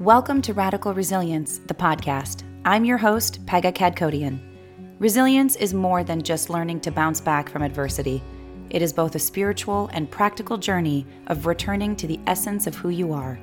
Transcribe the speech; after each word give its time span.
Welcome 0.00 0.42
to 0.42 0.54
Radical 0.54 0.94
Resilience, 0.94 1.58
the 1.66 1.74
podcast. 1.74 2.44
I'm 2.64 2.84
your 2.84 2.98
host, 2.98 3.44
Pega 3.46 3.74
Kadkodian. 3.74 4.38
Resilience 5.00 5.56
is 5.56 5.74
more 5.74 6.04
than 6.04 6.22
just 6.22 6.48
learning 6.48 6.82
to 6.82 6.92
bounce 6.92 7.20
back 7.20 7.48
from 7.48 7.62
adversity. 7.62 8.22
It 8.70 8.80
is 8.80 8.92
both 8.92 9.16
a 9.16 9.18
spiritual 9.18 9.90
and 9.92 10.08
practical 10.08 10.56
journey 10.56 11.04
of 11.26 11.46
returning 11.46 11.96
to 11.96 12.06
the 12.06 12.20
essence 12.28 12.68
of 12.68 12.76
who 12.76 12.90
you 12.90 13.12
are. 13.12 13.40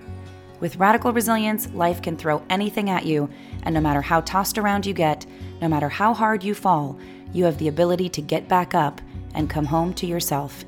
With 0.62 0.78
radical 0.78 1.12
resilience, 1.12 1.70
life 1.74 2.02
can 2.02 2.16
throw 2.16 2.42
anything 2.50 2.90
at 2.90 3.06
you, 3.06 3.30
and 3.64 3.76
no 3.76 3.82
matter 3.82 4.02
how 4.02 4.22
tossed 4.22 4.58
around 4.58 4.86
you 4.86 4.94
get, 4.94 5.26
no 5.62 5.68
matter 5.68 5.90
how 5.90 6.14
hard 6.14 6.42
you 6.42 6.56
fall, 6.56 6.98
you 7.34 7.44
have 7.44 7.58
the 7.58 7.68
ability 7.68 8.08
to 8.08 8.22
get 8.22 8.48
back 8.48 8.74
up 8.74 9.02
and 9.34 9.50
come 9.50 9.66
home 9.66 9.94
to 9.96 10.06
yourself. 10.06 10.64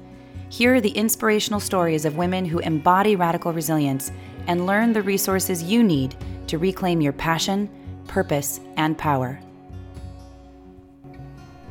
Here 0.50 0.76
are 0.76 0.82
the 0.82 0.90
inspirational 0.90 1.62
stories 1.62 2.04
of 2.04 2.18
women 2.18 2.44
who 2.44 2.60
embody 2.60 3.16
radical 3.16 3.54
resilience 3.54 4.12
and 4.48 4.66
learn 4.66 4.94
the 4.94 5.02
resources 5.02 5.62
you 5.62 5.84
need 5.84 6.16
to 6.48 6.58
reclaim 6.58 7.02
your 7.02 7.14
passion, 7.14 7.70
purpose, 8.08 8.60
and 8.78 8.98
power. 8.98 9.40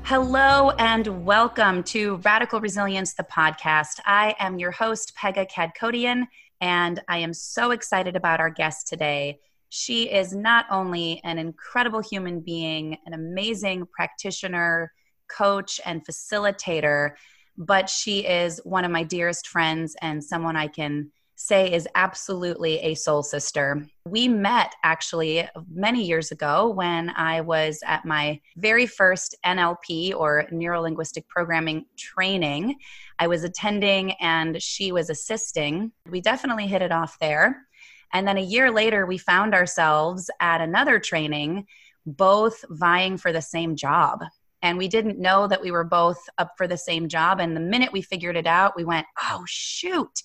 Hello 0.04 0.70
and 0.78 1.26
welcome 1.26 1.82
to 1.82 2.16
Radical 2.18 2.60
Resilience, 2.60 3.14
the 3.14 3.24
podcast. 3.24 3.98
I 4.04 4.36
am 4.38 4.58
your 4.58 4.70
host, 4.70 5.14
Pega 5.20 5.50
Kadkodian, 5.50 6.26
and 6.60 7.02
I 7.08 7.18
am 7.18 7.34
so 7.34 7.72
excited 7.72 8.14
about 8.14 8.38
our 8.38 8.50
guest 8.50 8.86
today. 8.86 9.40
She 9.68 10.04
is 10.04 10.32
not 10.32 10.66
only 10.70 11.20
an 11.24 11.38
incredible 11.38 12.00
human 12.00 12.38
being, 12.40 12.98
an 13.04 13.14
amazing 13.14 13.88
practitioner, 13.90 14.92
coach, 15.28 15.80
and 15.84 16.06
facilitator, 16.06 17.14
but 17.58 17.90
she 17.90 18.20
is 18.20 18.60
one 18.62 18.84
of 18.84 18.92
my 18.92 19.02
dearest 19.02 19.48
friends 19.48 19.96
and 20.00 20.22
someone 20.22 20.54
I 20.54 20.68
can 20.68 21.10
say 21.36 21.70
is 21.70 21.86
absolutely 21.94 22.78
a 22.78 22.94
soul 22.94 23.22
sister. 23.22 23.86
We 24.06 24.26
met 24.26 24.74
actually 24.82 25.46
many 25.70 26.02
years 26.02 26.32
ago 26.32 26.70
when 26.70 27.10
I 27.10 27.42
was 27.42 27.80
at 27.86 28.06
my 28.06 28.40
very 28.56 28.86
first 28.86 29.36
NLP 29.44 30.14
or 30.14 30.46
neuro 30.50 30.80
linguistic 30.80 31.28
programming 31.28 31.84
training. 31.96 32.76
I 33.18 33.26
was 33.26 33.44
attending 33.44 34.12
and 34.12 34.60
she 34.62 34.92
was 34.92 35.10
assisting. 35.10 35.92
We 36.10 36.22
definitely 36.22 36.66
hit 36.66 36.82
it 36.82 36.90
off 36.90 37.18
there. 37.20 37.66
And 38.14 38.26
then 38.26 38.38
a 38.38 38.42
year 38.42 38.70
later, 38.70 39.04
we 39.04 39.18
found 39.18 39.54
ourselves 39.54 40.30
at 40.40 40.62
another 40.62 40.98
training, 40.98 41.66
both 42.06 42.64
vying 42.70 43.18
for 43.18 43.30
the 43.30 43.42
same 43.42 43.76
job. 43.76 44.24
And 44.62 44.78
we 44.78 44.88
didn't 44.88 45.18
know 45.18 45.46
that 45.48 45.60
we 45.60 45.70
were 45.70 45.84
both 45.84 46.18
up 46.38 46.52
for 46.56 46.66
the 46.66 46.78
same 46.78 47.08
job. 47.08 47.40
And 47.40 47.54
the 47.54 47.60
minute 47.60 47.92
we 47.92 48.00
figured 48.00 48.36
it 48.36 48.46
out, 48.46 48.74
we 48.74 48.84
went, 48.84 49.06
oh, 49.22 49.44
shoot 49.46 50.22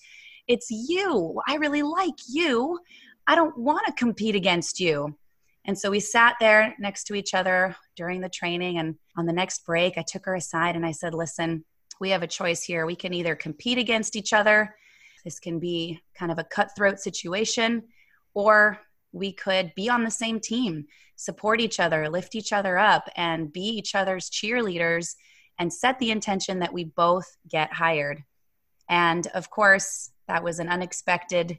it's 0.52 0.70
you. 0.70 1.40
I 1.48 1.56
really 1.56 1.82
like 1.82 2.18
you. 2.28 2.78
I 3.26 3.34
don't 3.34 3.56
want 3.56 3.86
to 3.86 3.92
compete 3.92 4.34
against 4.34 4.78
you. 4.78 5.16
And 5.64 5.78
so 5.78 5.90
we 5.90 6.00
sat 6.00 6.36
there 6.40 6.74
next 6.78 7.04
to 7.04 7.14
each 7.14 7.34
other 7.34 7.74
during 7.96 8.20
the 8.20 8.28
training. 8.28 8.78
And 8.78 8.96
on 9.16 9.26
the 9.26 9.32
next 9.32 9.64
break, 9.64 9.96
I 9.96 10.04
took 10.06 10.26
her 10.26 10.34
aside 10.34 10.76
and 10.76 10.84
I 10.84 10.92
said, 10.92 11.14
Listen, 11.14 11.64
we 12.00 12.10
have 12.10 12.22
a 12.22 12.26
choice 12.26 12.62
here. 12.62 12.84
We 12.84 12.96
can 12.96 13.14
either 13.14 13.34
compete 13.34 13.78
against 13.78 14.16
each 14.16 14.32
other, 14.32 14.74
this 15.24 15.38
can 15.38 15.58
be 15.58 16.00
kind 16.14 16.32
of 16.32 16.38
a 16.38 16.44
cutthroat 16.44 16.98
situation, 16.98 17.84
or 18.34 18.80
we 19.12 19.32
could 19.32 19.72
be 19.76 19.88
on 19.88 20.04
the 20.04 20.10
same 20.10 20.40
team, 20.40 20.86
support 21.16 21.60
each 21.60 21.78
other, 21.78 22.08
lift 22.08 22.34
each 22.34 22.52
other 22.52 22.78
up, 22.78 23.08
and 23.16 23.52
be 23.52 23.60
each 23.60 23.94
other's 23.94 24.30
cheerleaders 24.30 25.14
and 25.58 25.72
set 25.72 25.98
the 25.98 26.10
intention 26.10 26.58
that 26.58 26.72
we 26.72 26.84
both 26.84 27.36
get 27.48 27.72
hired. 27.72 28.24
And 28.88 29.26
of 29.28 29.50
course, 29.50 30.10
that 30.28 30.44
was 30.44 30.58
an 30.58 30.68
unexpected 30.68 31.58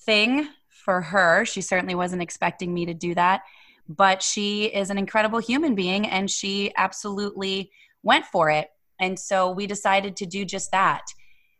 thing 0.00 0.48
for 0.68 1.00
her. 1.02 1.44
She 1.44 1.60
certainly 1.60 1.94
wasn't 1.94 2.22
expecting 2.22 2.72
me 2.72 2.86
to 2.86 2.94
do 2.94 3.14
that, 3.14 3.42
but 3.88 4.22
she 4.22 4.64
is 4.66 4.90
an 4.90 4.98
incredible 4.98 5.38
human 5.38 5.74
being 5.74 6.06
and 6.06 6.30
she 6.30 6.72
absolutely 6.76 7.70
went 8.02 8.26
for 8.26 8.50
it. 8.50 8.68
And 9.00 9.18
so 9.18 9.50
we 9.50 9.66
decided 9.66 10.16
to 10.16 10.26
do 10.26 10.44
just 10.44 10.70
that. 10.72 11.02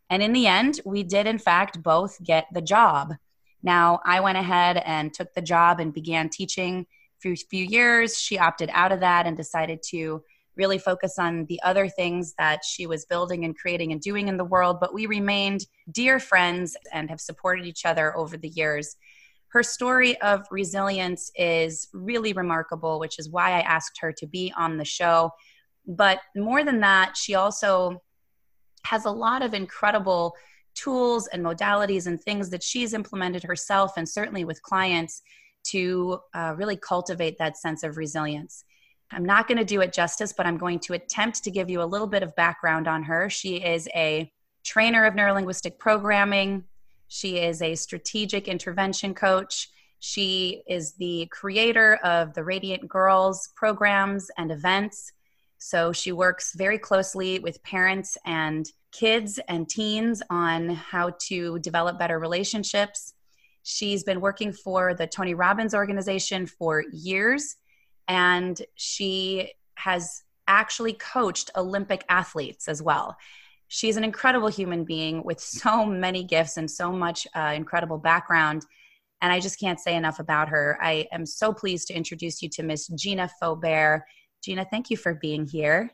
And 0.09 0.23
in 0.23 0.33
the 0.33 0.47
end, 0.47 0.81
we 0.85 1.03
did, 1.03 1.27
in 1.27 1.37
fact, 1.37 1.83
both 1.83 2.21
get 2.23 2.47
the 2.51 2.61
job. 2.61 3.13
Now, 3.61 3.99
I 4.05 4.19
went 4.21 4.37
ahead 4.37 4.77
and 4.77 5.13
took 5.13 5.33
the 5.33 5.41
job 5.41 5.79
and 5.79 5.93
began 5.93 6.29
teaching 6.29 6.87
for 7.19 7.29
a 7.29 7.35
few 7.35 7.65
years. 7.65 8.17
She 8.17 8.39
opted 8.39 8.69
out 8.73 8.91
of 8.91 9.01
that 9.01 9.27
and 9.27 9.37
decided 9.37 9.83
to 9.89 10.23
really 10.59 10.77
focus 10.77 11.17
on 11.17 11.45
the 11.45 11.59
other 11.63 11.87
things 11.87 12.35
that 12.37 12.59
she 12.63 12.85
was 12.85 13.05
building 13.05 13.45
and 13.45 13.57
creating 13.57 13.91
and 13.93 14.01
doing 14.01 14.27
in 14.27 14.37
the 14.37 14.45
world. 14.45 14.77
But 14.79 14.93
we 14.93 15.05
remained 15.07 15.61
dear 15.91 16.19
friends 16.19 16.77
and 16.93 17.09
have 17.09 17.21
supported 17.21 17.65
each 17.65 17.85
other 17.85 18.15
over 18.15 18.37
the 18.37 18.49
years. 18.49 18.97
Her 19.47 19.63
story 19.63 20.19
of 20.21 20.45
resilience 20.51 21.31
is 21.35 21.87
really 21.93 22.33
remarkable, 22.33 22.99
which 22.99 23.17
is 23.17 23.29
why 23.29 23.53
I 23.53 23.61
asked 23.61 23.97
her 24.01 24.11
to 24.11 24.27
be 24.27 24.53
on 24.55 24.77
the 24.77 24.85
show. 24.85 25.31
But 25.87 26.19
more 26.35 26.63
than 26.63 26.81
that, 26.81 27.17
she 27.17 27.33
also 27.33 28.03
has 28.83 29.05
a 29.05 29.11
lot 29.11 29.41
of 29.41 29.53
incredible 29.53 30.35
tools 30.75 31.27
and 31.27 31.43
modalities 31.43 32.05
and 32.05 32.21
things 32.21 32.49
that 32.49 32.63
she's 32.63 32.93
implemented 32.93 33.43
herself 33.43 33.93
and 33.97 34.07
certainly 34.07 34.45
with 34.45 34.61
clients 34.61 35.21
to 35.71 36.19
uh, 36.33 36.53
really 36.57 36.77
cultivate 36.77 37.37
that 37.37 37.57
sense 37.57 37.83
of 37.83 37.97
resilience. 37.97 38.63
I'm 39.11 39.25
not 39.25 39.47
going 39.47 39.57
to 39.57 39.65
do 39.65 39.81
it 39.81 39.93
justice, 39.93 40.33
but 40.33 40.45
I'm 40.45 40.57
going 40.57 40.79
to 40.81 40.93
attempt 40.93 41.43
to 41.43 41.51
give 41.51 41.69
you 41.69 41.81
a 41.81 41.83
little 41.83 42.07
bit 42.07 42.23
of 42.23 42.35
background 42.35 42.87
on 42.87 43.03
her. 43.03 43.29
She 43.29 43.57
is 43.57 43.87
a 43.95 44.31
trainer 44.63 45.05
of 45.05 45.15
neurolinguistic 45.15 45.79
programming, 45.79 46.63
she 47.09 47.39
is 47.39 47.61
a 47.61 47.75
strategic 47.75 48.47
intervention 48.47 49.13
coach. 49.13 49.69
She 49.99 50.61
is 50.67 50.93
the 50.93 51.27
creator 51.31 51.95
of 52.03 52.33
the 52.33 52.43
Radiant 52.43 52.87
Girls 52.87 53.49
programs 53.55 54.29
and 54.37 54.51
events. 54.51 55.11
So 55.57 55.91
she 55.91 56.13
works 56.13 56.53
very 56.53 56.77
closely 56.77 57.39
with 57.39 57.61
parents 57.63 58.17
and 58.25 58.65
kids 58.91 59.39
and 59.49 59.67
teens 59.67 60.21
on 60.29 60.69
how 60.69 61.15
to 61.27 61.59
develop 61.59 61.99
better 61.99 62.19
relationships. 62.19 63.15
She's 63.63 64.03
been 64.03 64.21
working 64.21 64.53
for 64.53 64.93
the 64.93 65.07
Tony 65.07 65.33
Robbins 65.33 65.73
organization 65.73 66.45
for 66.45 66.85
years 66.93 67.55
and 68.09 68.61
she 68.75 69.53
has 69.75 70.23
actually 70.47 70.93
coached 70.93 71.51
Olympic 71.55 72.03
athletes 72.09 72.67
as 72.67 72.81
well. 72.81 73.15
She's 73.67 73.97
an 73.97 74.03
incredible 74.03 74.47
human 74.47 74.83
being 74.83 75.23
with 75.23 75.39
so 75.39 75.85
many 75.85 76.23
gifts 76.23 76.57
and 76.57 76.69
so 76.69 76.91
much 76.91 77.27
uh, 77.35 77.53
incredible 77.55 77.99
background. 77.99 78.65
And 79.21 79.31
I 79.31 79.39
just 79.39 79.59
can't 79.59 79.79
say 79.79 79.95
enough 79.95 80.19
about 80.19 80.49
her. 80.49 80.77
I 80.81 81.07
am 81.11 81.25
so 81.25 81.53
pleased 81.53 81.87
to 81.89 81.93
introduce 81.93 82.41
you 82.41 82.49
to 82.49 82.63
Miss 82.63 82.87
Gina 82.87 83.29
Faubert. 83.41 84.01
Gina, 84.43 84.65
thank 84.65 84.89
you 84.89 84.97
for 84.97 85.13
being 85.13 85.45
here. 85.45 85.91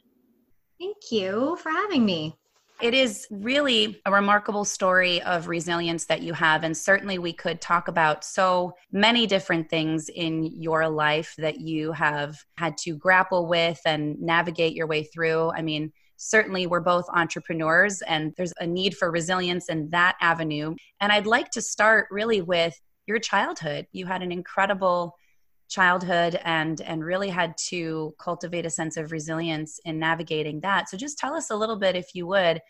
Thank 0.80 0.97
you 1.12 1.58
for 1.62 1.70
having 1.70 2.06
me. 2.06 2.38
It 2.81 2.94
is 2.94 3.25
really 3.31 4.02
a 4.06 4.12
remarkable 4.12 4.66
story 4.66 5.22
of 5.22 5.47
resilience 5.47 6.06
that 6.06 6.22
you 6.22 6.34
have. 6.34 6.63
And 6.63 6.75
certainly, 6.75 7.18
we 7.18 7.31
could 7.31 7.62
talk 7.62 7.88
about 7.88 8.25
so 8.25 8.74
many 8.91 9.25
different 9.25 9.69
things 9.69 10.09
in 10.09 10.44
your 10.44 10.90
life 10.90 11.34
that 11.38 11.62
you 11.62 11.94
have 11.94 12.38
had 12.58 12.78
to 12.80 12.96
grapple 12.96 13.47
with 13.47 13.80
and 13.85 14.22
navigate 14.22 14.74
your 14.74 14.88
way 14.88 15.03
through. 15.03 15.52
I 15.52 15.62
mean, 15.62 15.94
certainly, 16.18 16.68
we're 16.68 16.81
both 16.81 17.06
entrepreneurs, 17.14 18.02
and 18.02 18.34
there's 18.35 18.53
a 18.59 18.68
need 18.68 18.97
for 18.97 19.09
resilience 19.09 19.69
in 19.69 19.90
that 19.91 20.18
avenue. 20.19 20.75
And 21.00 21.14
I'd 21.14 21.28
like 21.28 21.52
to 21.52 21.62
start 21.62 22.08
really 22.12 22.41
with 22.41 22.80
your 23.08 23.19
childhood. 23.19 23.88
You 23.94 24.06
had 24.06 24.22
an 24.22 24.34
incredible 24.34 25.16
childhood 25.75 26.40
and 26.46 26.80
and 26.81 27.03
really 27.03 27.30
had 27.30 27.58
to 27.58 28.16
cultivate 28.18 28.66
a 28.66 28.69
sense 28.69 28.96
of 28.96 29.12
resilience 29.12 29.80
in 29.84 30.00
navigating 30.00 30.62
that. 30.62 30.90
So 30.90 30.96
just 30.96 31.18
tell 31.18 31.36
us 31.36 31.52
a 31.52 31.56
little 31.56 31.75
bit 31.75 31.96
if 31.96 32.16
you 32.16 32.25
would. 32.28 32.62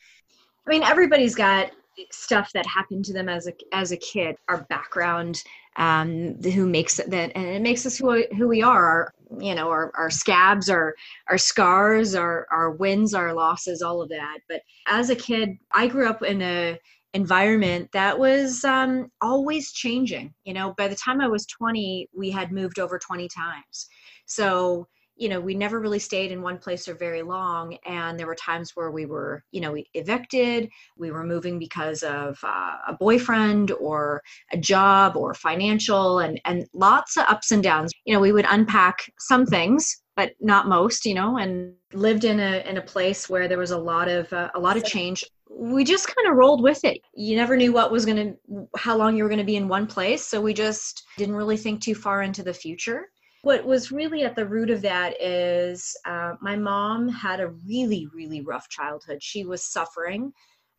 I 0.65 0.69
mean 0.69 0.81
everybody's 0.81 1.35
got 1.35 1.71
stuff 2.11 2.51
that 2.53 2.65
happened 2.65 3.05
to 3.05 3.13
them 3.13 3.29
as 3.29 3.47
a 3.47 3.53
as 3.71 3.91
a 3.91 3.97
kid. 3.97 4.35
Our 4.49 4.63
background 4.69 5.43
um 5.77 6.41
who 6.41 6.65
makes 6.65 6.99
it 6.99 7.11
that 7.11 7.31
and 7.35 7.45
it 7.45 7.61
makes 7.61 7.85
us 7.85 7.97
who, 7.97 8.23
who 8.37 8.47
we 8.47 8.63
are. 8.63 8.85
Our 8.85 9.13
you 9.39 9.53
know 9.53 9.69
our, 9.69 9.91
our 9.95 10.09
scabs 10.09 10.69
our 10.69 10.95
our 11.29 11.37
scars 11.37 12.15
our 12.15 12.47
our 12.51 12.71
wins 12.71 13.13
our 13.13 13.33
losses 13.33 13.83
all 13.83 14.01
of 14.01 14.09
that. 14.09 14.39
But 14.49 14.61
as 14.87 15.11
a 15.11 15.15
kid 15.15 15.57
i 15.71 15.87
grew 15.87 16.07
up 16.07 16.23
in 16.23 16.41
a 16.41 16.79
environment 17.15 17.89
that 17.93 18.19
was 18.19 18.63
um, 18.65 19.09
always 19.21 19.71
changing. 19.71 20.33
You 20.43 20.53
know, 20.53 20.73
by 20.77 20.89
the 20.89 20.95
time 20.95 21.21
I 21.21 21.27
was 21.27 21.45
20, 21.47 22.09
we 22.13 22.29
had 22.29 22.51
moved 22.51 22.77
over 22.77 22.99
20 22.99 23.29
times. 23.29 23.87
So, 24.25 24.85
you 25.15 25.29
know, 25.29 25.39
we 25.39 25.55
never 25.55 25.79
really 25.79 25.99
stayed 25.99 26.33
in 26.33 26.41
one 26.41 26.57
place 26.57 26.85
for 26.85 26.93
very 26.93 27.21
long. 27.21 27.77
And 27.85 28.19
there 28.19 28.27
were 28.27 28.35
times 28.35 28.71
where 28.75 28.91
we 28.91 29.05
were, 29.05 29.41
you 29.51 29.61
know, 29.61 29.77
evicted, 29.93 30.69
we 30.97 31.09
were 31.09 31.23
moving 31.23 31.57
because 31.57 32.03
of 32.03 32.37
uh, 32.43 32.75
a 32.85 32.97
boyfriend 32.99 33.71
or 33.71 34.21
a 34.51 34.57
job 34.57 35.15
or 35.15 35.33
financial 35.33 36.19
and, 36.19 36.41
and 36.43 36.67
lots 36.73 37.15
of 37.15 37.23
ups 37.29 37.51
and 37.51 37.63
downs. 37.63 37.93
You 38.03 38.13
know, 38.13 38.19
we 38.19 38.33
would 38.33 38.45
unpack 38.49 39.09
some 39.19 39.45
things 39.45 40.01
but 40.17 40.31
not 40.39 40.69
most 40.69 41.05
you 41.05 41.13
know 41.13 41.37
and 41.37 41.73
lived 41.91 42.23
in 42.23 42.39
a 42.39 42.63
in 42.69 42.77
a 42.77 42.81
place 42.81 43.29
where 43.29 43.49
there 43.49 43.57
was 43.57 43.71
a 43.71 43.77
lot 43.77 44.07
of 44.07 44.31
uh, 44.31 44.49
a 44.55 44.59
lot 44.59 44.77
of 44.77 44.85
change 44.85 45.25
we 45.49 45.83
just 45.83 46.07
kind 46.07 46.27
of 46.27 46.35
rolled 46.35 46.61
with 46.61 46.83
it. 46.83 46.99
You 47.13 47.35
never 47.35 47.55
knew 47.55 47.71
what 47.71 47.91
was 47.91 48.05
going 48.05 48.17
to, 48.17 48.67
how 48.75 48.97
long 48.97 49.15
you 49.15 49.23
were 49.23 49.29
going 49.29 49.39
to 49.39 49.45
be 49.45 49.55
in 49.55 49.67
one 49.67 49.87
place. 49.87 50.25
So 50.25 50.41
we 50.41 50.53
just 50.53 51.03
didn't 51.17 51.35
really 51.35 51.57
think 51.57 51.81
too 51.81 51.95
far 51.95 52.23
into 52.23 52.43
the 52.43 52.53
future. 52.53 53.09
What 53.43 53.63
was 53.63 53.91
really 53.91 54.23
at 54.23 54.35
the 54.35 54.47
root 54.47 54.71
of 54.71 54.81
that 54.81 55.21
is 55.21 55.95
uh, 56.05 56.33
my 56.41 56.55
mom 56.55 57.07
had 57.07 57.39
a 57.39 57.49
really, 57.49 58.07
really 58.13 58.41
rough 58.41 58.67
childhood. 58.69 59.21
She 59.21 59.45
was 59.45 59.63
suffering. 59.63 60.33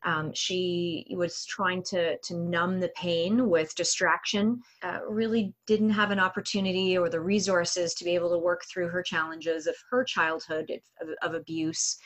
Um, 0.04 0.32
she 0.34 1.06
was 1.10 1.44
trying 1.46 1.82
to, 1.84 2.18
to 2.18 2.36
numb 2.36 2.80
the 2.80 2.90
pain 2.90 3.48
with 3.48 3.74
distraction, 3.74 4.60
uh, 4.82 4.98
really 5.08 5.52
didn't 5.66 5.90
have 5.90 6.10
an 6.10 6.20
opportunity 6.20 6.96
or 6.96 7.08
the 7.08 7.20
resources 7.20 7.94
to 7.94 8.04
be 8.04 8.14
able 8.14 8.30
to 8.30 8.38
work 8.38 8.62
through 8.70 8.88
her 8.88 9.02
challenges 9.02 9.66
of 9.66 9.74
her 9.90 10.04
childhood 10.04 10.70
of, 11.00 11.08
of 11.22 11.34
abuse, 11.34 11.96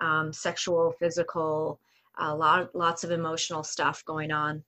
um, 0.00 0.32
sexual, 0.32 0.92
physical, 0.98 1.80
a 2.18 2.34
lot 2.34 2.74
lots 2.74 3.04
of 3.04 3.10
emotional 3.10 3.62
stuff 3.62 4.04
going 4.04 4.32
on. 4.32 4.62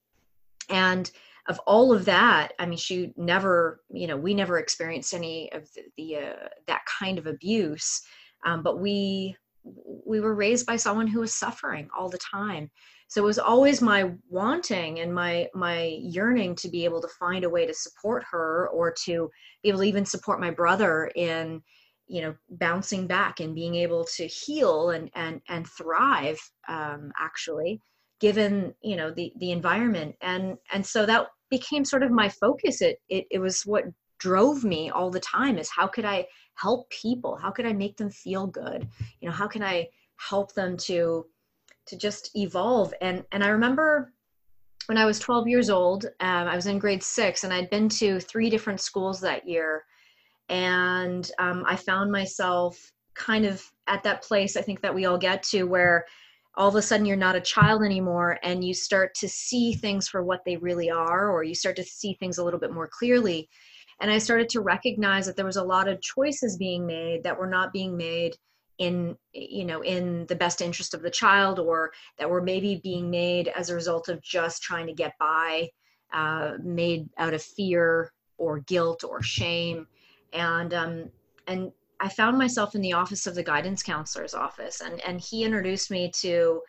And 0.68 1.10
of 1.48 1.58
all 1.60 1.94
of 1.94 2.04
that 2.04 2.52
i 2.58 2.66
mean 2.66 2.76
she 2.76 3.10
never 3.16 3.80
you 3.90 4.06
know 4.06 4.18
we 4.18 4.34
never 4.34 4.58
experienced 4.58 5.14
any 5.14 5.50
of 5.52 5.66
the, 5.72 5.82
the 5.96 6.16
uh, 6.16 6.48
that 6.66 6.82
kind 7.00 7.18
of 7.18 7.26
abuse. 7.26 8.02
Um, 8.44 8.62
but 8.62 8.80
we 8.80 9.36
we 10.06 10.20
were 10.20 10.34
raised 10.34 10.66
by 10.66 10.76
someone 10.76 11.06
who 11.06 11.20
was 11.20 11.34
suffering 11.34 11.88
all 11.96 12.08
the 12.08 12.18
time. 12.18 12.70
So 13.08 13.22
it 13.22 13.26
was 13.26 13.38
always 13.38 13.80
my 13.80 14.12
wanting 14.28 15.00
and 15.00 15.14
my 15.14 15.48
my 15.54 15.98
yearning 16.00 16.54
to 16.56 16.68
be 16.68 16.84
able 16.84 17.00
to 17.00 17.08
find 17.18 17.44
a 17.44 17.50
way 17.50 17.66
to 17.66 17.74
support 17.74 18.24
her 18.30 18.68
or 18.68 18.92
to 19.04 19.30
be 19.62 19.70
able 19.70 19.80
to 19.80 19.84
even 19.86 20.04
support 20.04 20.40
my 20.40 20.50
brother 20.50 21.10
in 21.16 21.62
you 22.08 22.22
know 22.22 22.34
bouncing 22.50 23.06
back 23.06 23.40
and 23.40 23.54
being 23.54 23.74
able 23.74 24.04
to 24.04 24.26
heal 24.26 24.90
and 24.90 25.10
and 25.14 25.40
and 25.48 25.66
thrive 25.68 26.38
um, 26.68 27.12
actually 27.18 27.80
given 28.20 28.74
you 28.82 28.96
know 28.96 29.10
the 29.10 29.32
the 29.38 29.52
environment. 29.52 30.14
And 30.20 30.56
and 30.72 30.84
so 30.84 31.06
that 31.06 31.28
became 31.50 31.84
sort 31.84 32.02
of 32.02 32.10
my 32.10 32.28
focus. 32.28 32.82
It, 32.82 32.98
it 33.08 33.26
it 33.30 33.38
was 33.38 33.62
what 33.62 33.84
drove 34.18 34.64
me 34.64 34.90
all 34.90 35.10
the 35.10 35.20
time 35.20 35.58
is 35.58 35.70
how 35.70 35.86
could 35.86 36.04
i 36.04 36.26
help 36.54 36.90
people? 36.90 37.36
How 37.36 37.50
could 37.50 37.66
i 37.66 37.72
make 37.72 37.96
them 37.96 38.10
feel 38.10 38.46
good? 38.46 38.88
You 39.20 39.28
know 39.28 39.34
how 39.34 39.46
can 39.46 39.62
i 39.62 39.88
help 40.16 40.54
them 40.54 40.76
to 40.78 41.26
to 41.86 41.96
just 41.96 42.30
evolve? 42.36 42.92
And 43.00 43.24
and 43.32 43.44
i 43.44 43.48
remember 43.48 44.12
when 44.86 44.98
i 44.98 45.04
was 45.04 45.18
12 45.18 45.46
years 45.48 45.68
old 45.68 46.06
um, 46.20 46.48
i 46.48 46.56
was 46.56 46.66
in 46.66 46.78
grade 46.78 47.02
six 47.02 47.44
and 47.44 47.52
i'd 47.52 47.68
been 47.68 47.90
to 47.90 48.18
three 48.20 48.48
different 48.48 48.80
schools 48.80 49.20
that 49.20 49.46
year 49.46 49.84
and 50.48 51.30
um, 51.38 51.64
i 51.66 51.76
found 51.76 52.10
myself 52.10 52.92
kind 53.14 53.44
of 53.44 53.62
at 53.86 54.02
that 54.02 54.22
place 54.22 54.56
i 54.56 54.62
think 54.62 54.80
that 54.80 54.94
we 54.94 55.04
all 55.04 55.18
get 55.18 55.42
to 55.42 55.64
where 55.64 56.04
all 56.58 56.68
of 56.68 56.74
a 56.74 56.82
sudden 56.82 57.06
you're 57.06 57.16
not 57.16 57.36
a 57.36 57.40
child 57.40 57.82
anymore 57.84 58.36
and 58.42 58.64
you 58.64 58.74
start 58.74 59.14
to 59.14 59.28
see 59.28 59.72
things 59.74 60.08
for 60.08 60.24
what 60.24 60.44
they 60.44 60.56
really 60.56 60.90
are 60.90 61.30
or 61.30 61.44
you 61.44 61.54
start 61.54 61.76
to 61.76 61.84
see 61.84 62.14
things 62.14 62.38
a 62.38 62.44
little 62.44 62.58
bit 62.58 62.72
more 62.72 62.88
clearly. 62.88 63.48
And 64.00 64.10
i 64.10 64.18
started 64.18 64.48
to 64.50 64.60
recognize 64.60 65.26
that 65.26 65.36
there 65.36 65.46
was 65.46 65.56
a 65.56 65.64
lot 65.64 65.88
of 65.88 66.02
choices 66.02 66.56
being 66.56 66.84
made 66.84 67.22
that 67.22 67.38
were 67.38 67.46
not 67.46 67.72
being 67.72 67.96
made 67.96 68.34
in 68.78 69.16
you 69.32 69.64
know 69.64 69.82
in 69.82 70.26
the 70.26 70.36
best 70.36 70.60
interest 70.60 70.94
of 70.94 71.02
the 71.02 71.10
child 71.10 71.58
or 71.58 71.92
that 72.18 72.30
were 72.30 72.42
maybe 72.42 72.80
being 72.82 73.10
made 73.10 73.48
as 73.48 73.70
a 73.70 73.74
result 73.74 74.08
of 74.08 74.22
just 74.22 74.62
trying 74.62 74.86
to 74.86 74.92
get 74.92 75.14
by 75.18 75.68
uh, 76.12 76.52
made 76.62 77.08
out 77.18 77.34
of 77.34 77.42
fear 77.42 78.12
or 78.36 78.60
guilt 78.60 79.04
or 79.04 79.20
shame 79.22 79.86
and 80.32 80.74
um, 80.74 81.10
and 81.46 81.72
I 82.00 82.08
found 82.08 82.38
myself 82.38 82.74
in 82.74 82.80
the 82.80 82.92
office 82.92 83.26
of 83.26 83.34
the 83.34 83.42
guidance 83.42 83.82
counselor's 83.82 84.34
office, 84.34 84.80
and 84.80 85.00
and 85.06 85.20
he 85.20 85.44
introduced 85.44 85.90
me 85.90 86.10
to 86.20 86.62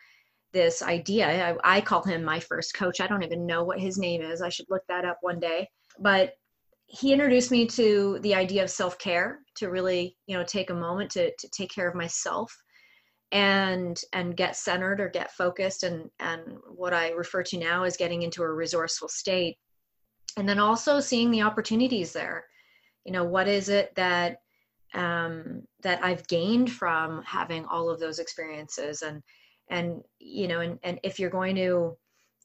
this 0.52 0.82
idea. 0.82 1.54
I, 1.64 1.76
I 1.76 1.80
call 1.80 2.02
him 2.02 2.24
my 2.24 2.40
first 2.40 2.74
coach. 2.74 3.00
I 3.00 3.06
don't 3.06 3.22
even 3.22 3.46
know 3.46 3.62
what 3.62 3.78
his 3.78 3.98
name 3.98 4.20
is. 4.20 4.42
I 4.42 4.48
should 4.48 4.66
look 4.68 4.82
that 4.88 5.04
up 5.04 5.18
one 5.20 5.38
day. 5.38 5.68
But 5.98 6.34
he 6.86 7.12
introduced 7.12 7.52
me 7.52 7.66
to 7.66 8.18
the 8.22 8.34
idea 8.34 8.64
of 8.64 8.70
self 8.70 8.98
care, 8.98 9.40
to 9.56 9.70
really 9.70 10.16
you 10.26 10.36
know 10.36 10.44
take 10.44 10.70
a 10.70 10.74
moment 10.74 11.10
to 11.12 11.30
to 11.36 11.48
take 11.50 11.72
care 11.72 11.88
of 11.88 11.94
myself 11.94 12.54
and 13.32 14.00
and 14.12 14.36
get 14.36 14.56
centered 14.56 15.00
or 15.00 15.08
get 15.08 15.30
focused 15.32 15.84
and 15.84 16.10
and 16.18 16.58
what 16.74 16.92
i 16.92 17.10
refer 17.10 17.42
to 17.42 17.58
now 17.58 17.84
as 17.84 17.96
getting 17.96 18.22
into 18.22 18.42
a 18.42 18.52
resourceful 18.52 19.08
state 19.08 19.56
and 20.36 20.48
then 20.48 20.58
also 20.58 20.98
seeing 20.98 21.30
the 21.30 21.42
opportunities 21.42 22.12
there 22.12 22.44
you 23.10 23.16
know 23.16 23.24
what 23.24 23.48
is 23.48 23.68
it 23.68 23.92
that 23.96 24.40
um, 24.94 25.62
that 25.82 25.98
I've 26.04 26.24
gained 26.28 26.70
from 26.70 27.24
having 27.24 27.64
all 27.64 27.90
of 27.90 27.98
those 27.98 28.20
experiences? 28.20 29.02
And 29.02 29.20
and 29.68 30.00
you 30.20 30.46
know 30.46 30.60
and 30.60 30.78
and 30.84 31.00
if 31.02 31.18
you're 31.18 31.28
going 31.28 31.56
to 31.56 31.96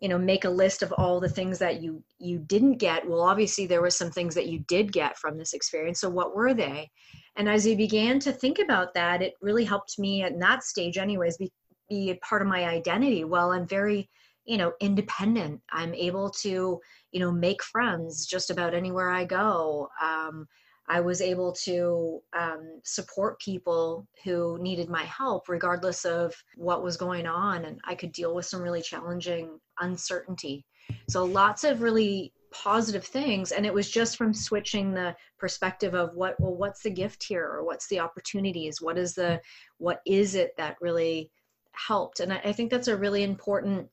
you 0.02 0.10
know 0.10 0.18
make 0.18 0.44
a 0.44 0.50
list 0.50 0.82
of 0.82 0.92
all 0.94 1.20
the 1.20 1.30
things 1.30 1.60
that 1.60 1.84
you 1.84 2.04
you 2.18 2.40
didn't 2.40 2.78
get 2.78 3.08
well 3.08 3.22
obviously 3.22 3.68
there 3.68 3.82
were 3.82 3.92
some 3.92 4.10
things 4.10 4.34
that 4.34 4.48
you 4.48 4.58
did 4.68 4.92
get 4.92 5.16
from 5.20 5.38
this 5.38 5.54
experience. 5.54 6.00
So 6.00 6.10
what 6.10 6.36
were 6.36 6.56
they? 6.56 6.90
And 7.36 7.48
as 7.48 7.68
you 7.68 7.78
began 7.78 8.18
to 8.22 8.32
think 8.32 8.58
about 8.58 8.96
that 8.96 9.22
it 9.22 9.36
really 9.42 9.66
helped 9.66 10.00
me 10.00 10.24
at 10.24 10.40
that 10.40 10.64
stage 10.64 10.98
anyways 10.98 11.38
be, 11.38 11.52
be 11.92 12.10
a 12.10 12.16
part 12.28 12.42
of 12.42 12.48
my 12.48 12.66
identity. 12.66 13.24
Well 13.24 13.52
i'm 13.52 13.68
very 13.68 14.10
you 14.46 14.58
know 14.58 14.74
independent. 14.80 15.62
I'm 15.72 15.94
able 15.94 16.30
to 16.42 16.80
you 17.12 17.20
know 17.20 17.32
make 17.32 17.64
friends 17.64 18.26
just 18.26 18.50
about 18.50 18.74
anywhere 18.74 19.10
i 19.10 19.26
go. 19.26 19.90
Um, 20.02 20.48
i 20.88 21.00
was 21.00 21.20
able 21.20 21.52
to 21.52 22.20
um, 22.38 22.80
support 22.84 23.40
people 23.40 24.08
who 24.24 24.58
needed 24.62 24.90
my 24.90 25.04
help 25.04 25.50
regardless 25.50 26.06
of 26.06 26.34
what 26.56 26.84
was 26.84 26.96
going 26.96 27.26
on 27.26 27.66
and 27.66 27.80
i 27.86 27.96
could 27.96 28.12
deal 28.12 28.36
with 28.36 28.46
some 28.46 28.62
really 28.62 28.82
challenging 28.82 29.60
uncertainty. 29.80 30.66
So 31.10 31.24
lots 31.24 31.64
of 31.64 31.82
really 31.82 32.34
positive 32.54 33.04
things 33.04 33.52
and 33.52 33.66
it 33.66 33.74
was 33.74 33.92
just 33.92 34.18
from 34.18 34.34
switching 34.34 34.94
the 34.94 35.14
perspective 35.38 35.94
of 35.94 36.12
what 36.14 36.40
well 36.40 36.56
what's 36.56 36.84
the 36.84 36.90
gift 36.90 37.26
here 37.28 37.44
or 37.44 37.66
what's 37.66 37.88
the 37.90 38.00
opportunities? 38.00 38.82
What 38.82 38.98
is 38.98 39.14
the 39.14 39.42
what 39.78 40.00
is 40.06 40.36
it 40.36 40.52
that 40.58 40.78
really 40.80 41.32
helped? 41.74 42.20
And 42.20 42.32
i, 42.32 42.42
I 42.46 42.52
think 42.54 42.72
that's 42.72 42.88
a 42.88 42.96
really 42.96 43.24
important 43.24 43.90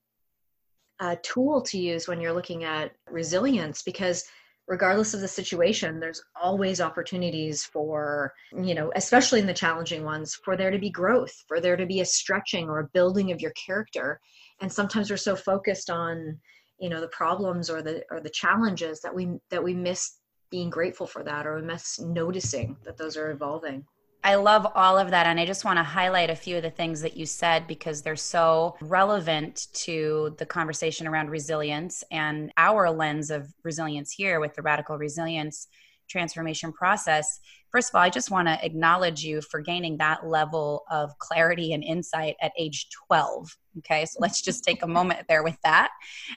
uh, 1.02 1.16
tool 1.22 1.60
to 1.60 1.78
use 1.78 2.06
when 2.06 2.20
you're 2.20 2.32
looking 2.32 2.62
at 2.62 2.92
resilience 3.10 3.82
because 3.82 4.24
regardless 4.68 5.14
of 5.14 5.20
the 5.20 5.26
situation 5.26 5.98
there's 5.98 6.22
always 6.40 6.80
opportunities 6.80 7.64
for 7.64 8.32
you 8.62 8.72
know 8.72 8.92
especially 8.94 9.40
in 9.40 9.46
the 9.46 9.52
challenging 9.52 10.04
ones 10.04 10.38
for 10.44 10.56
there 10.56 10.70
to 10.70 10.78
be 10.78 10.88
growth 10.90 11.34
for 11.48 11.60
there 11.60 11.76
to 11.76 11.86
be 11.86 12.00
a 12.00 12.04
stretching 12.04 12.68
or 12.68 12.78
a 12.78 12.88
building 12.94 13.32
of 13.32 13.40
your 13.40 13.50
character. 13.52 14.20
And 14.60 14.72
sometimes 14.72 15.10
we're 15.10 15.16
so 15.16 15.34
focused 15.34 15.90
on 15.90 16.38
you 16.78 16.88
know 16.88 17.00
the 17.00 17.08
problems 17.08 17.68
or 17.68 17.82
the 17.82 18.04
or 18.08 18.20
the 18.20 18.30
challenges 18.30 19.00
that 19.00 19.14
we 19.14 19.28
that 19.50 19.64
we 19.64 19.74
miss 19.74 20.18
being 20.50 20.70
grateful 20.70 21.06
for 21.06 21.24
that 21.24 21.46
or 21.48 21.56
we 21.56 21.62
miss 21.62 21.98
noticing 21.98 22.76
that 22.84 22.96
those 22.96 23.16
are 23.16 23.32
evolving 23.32 23.84
I 24.24 24.36
love 24.36 24.66
all 24.76 24.98
of 24.98 25.10
that. 25.10 25.26
And 25.26 25.40
I 25.40 25.46
just 25.46 25.64
want 25.64 25.78
to 25.78 25.82
highlight 25.82 26.30
a 26.30 26.36
few 26.36 26.56
of 26.56 26.62
the 26.62 26.70
things 26.70 27.00
that 27.00 27.16
you 27.16 27.26
said 27.26 27.66
because 27.66 28.02
they're 28.02 28.14
so 28.14 28.76
relevant 28.80 29.66
to 29.74 30.36
the 30.38 30.46
conversation 30.46 31.08
around 31.08 31.30
resilience 31.30 32.04
and 32.12 32.52
our 32.56 32.90
lens 32.90 33.30
of 33.30 33.52
resilience 33.64 34.12
here 34.12 34.38
with 34.38 34.54
the 34.54 34.62
radical 34.62 34.96
resilience 34.96 35.66
transformation 36.08 36.72
process. 36.72 37.40
First 37.70 37.90
of 37.90 37.94
all, 37.96 38.02
I 38.02 38.10
just 38.10 38.30
want 38.30 38.46
to 38.46 38.64
acknowledge 38.64 39.24
you 39.24 39.40
for 39.40 39.60
gaining 39.60 39.96
that 39.96 40.26
level 40.26 40.84
of 40.90 41.18
clarity 41.18 41.72
and 41.72 41.82
insight 41.82 42.36
at 42.42 42.52
age 42.58 42.88
12. 43.08 43.56
Okay, 43.78 44.04
so 44.04 44.18
let's 44.20 44.42
just 44.42 44.62
take 44.62 44.82
a 44.82 44.86
moment 44.86 45.26
there 45.28 45.42
with 45.42 45.56
that. 45.64 45.90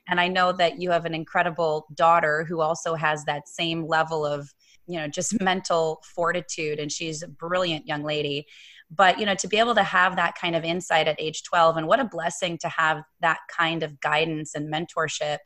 And 0.08 0.20
I 0.20 0.30
know 0.30 0.54
that 0.54 0.80
you 0.80 0.92
have 0.92 1.06
an 1.06 1.14
incredible 1.14 1.86
daughter 1.94 2.46
who 2.46 2.62
also 2.62 2.96
has 2.96 3.26
that 3.26 3.50
same 3.50 3.86
level 3.86 4.26
of 4.26 4.50
you 4.88 5.00
know 5.00 5.08
just 5.08 5.40
mental 5.42 6.02
fortitude 6.16 6.80
and 6.80 6.92
she's 6.92 7.22
a 7.22 7.28
brilliant 7.28 7.88
young 7.88 8.04
lady. 8.04 8.46
But 8.92 9.20
you 9.20 9.26
know 9.26 9.36
to 9.36 9.48
be 9.48 9.58
able 9.58 9.76
to 9.76 9.84
have 9.84 10.16
that 10.16 10.36
kind 10.36 10.56
of 10.56 10.64
insight 10.64 11.08
at 11.08 11.20
age 11.20 11.44
12 11.44 11.78
and 11.78 11.88
what 11.88 12.00
a 12.00 12.06
blessing 12.06 12.58
to 12.60 12.70
have 12.70 13.04
that 13.22 13.40
kind 13.56 13.84
of 13.84 14.00
guidance 14.00 14.56
and 14.56 14.72
mentorship 14.72 15.38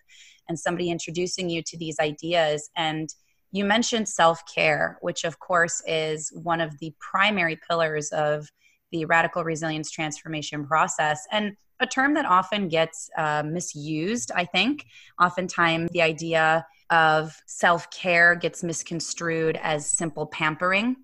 and 0.47 0.59
somebody 0.59 0.89
introducing 0.89 1.49
you 1.49 1.61
to 1.61 1.77
these 1.77 1.99
ideas. 1.99 2.69
And 2.75 3.09
you 3.51 3.65
mentioned 3.65 4.07
self-care 4.07 4.97
which 5.01 5.23
of 5.23 5.39
course 5.39 5.81
is 5.87 6.31
one 6.35 6.61
of 6.61 6.77
the 6.79 6.93
primary 6.99 7.59
pillars 7.67 8.09
of 8.09 8.47
the 8.91 9.05
radical 9.05 9.43
resilience 9.43 9.91
transformation 9.91 10.65
process. 10.65 11.25
And 11.31 11.55
a 11.79 11.87
term 11.87 12.13
that 12.13 12.25
often 12.25 12.67
gets 12.67 13.09
uh, 13.17 13.43
misused 13.43 14.31
i 14.35 14.45
think 14.45 14.85
oftentimes 15.19 15.89
the 15.91 16.01
idea 16.01 16.65
of 16.89 17.41
self 17.45 17.89
care 17.91 18.35
gets 18.35 18.63
misconstrued 18.63 19.59
as 19.61 19.89
simple 19.89 20.25
pampering. 20.27 20.95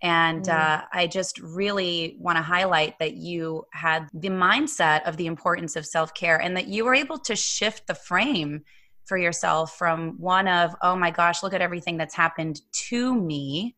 And 0.00 0.44
mm. 0.44 0.52
uh, 0.52 0.82
I 0.92 1.06
just 1.06 1.38
really 1.40 2.16
want 2.20 2.36
to 2.36 2.42
highlight 2.42 2.98
that 2.98 3.14
you 3.14 3.64
had 3.72 4.08
the 4.12 4.28
mindset 4.28 5.02
of 5.08 5.16
the 5.16 5.26
importance 5.26 5.76
of 5.76 5.86
self 5.86 6.14
care 6.14 6.40
and 6.40 6.56
that 6.56 6.68
you 6.68 6.84
were 6.84 6.94
able 6.94 7.18
to 7.20 7.36
shift 7.36 7.86
the 7.86 7.94
frame 7.94 8.64
for 9.04 9.16
yourself 9.16 9.76
from 9.78 10.20
one 10.20 10.46
of, 10.48 10.74
oh 10.82 10.94
my 10.94 11.10
gosh, 11.10 11.42
look 11.42 11.54
at 11.54 11.62
everything 11.62 11.96
that's 11.96 12.14
happened 12.14 12.60
to 12.72 13.14
me. 13.14 13.74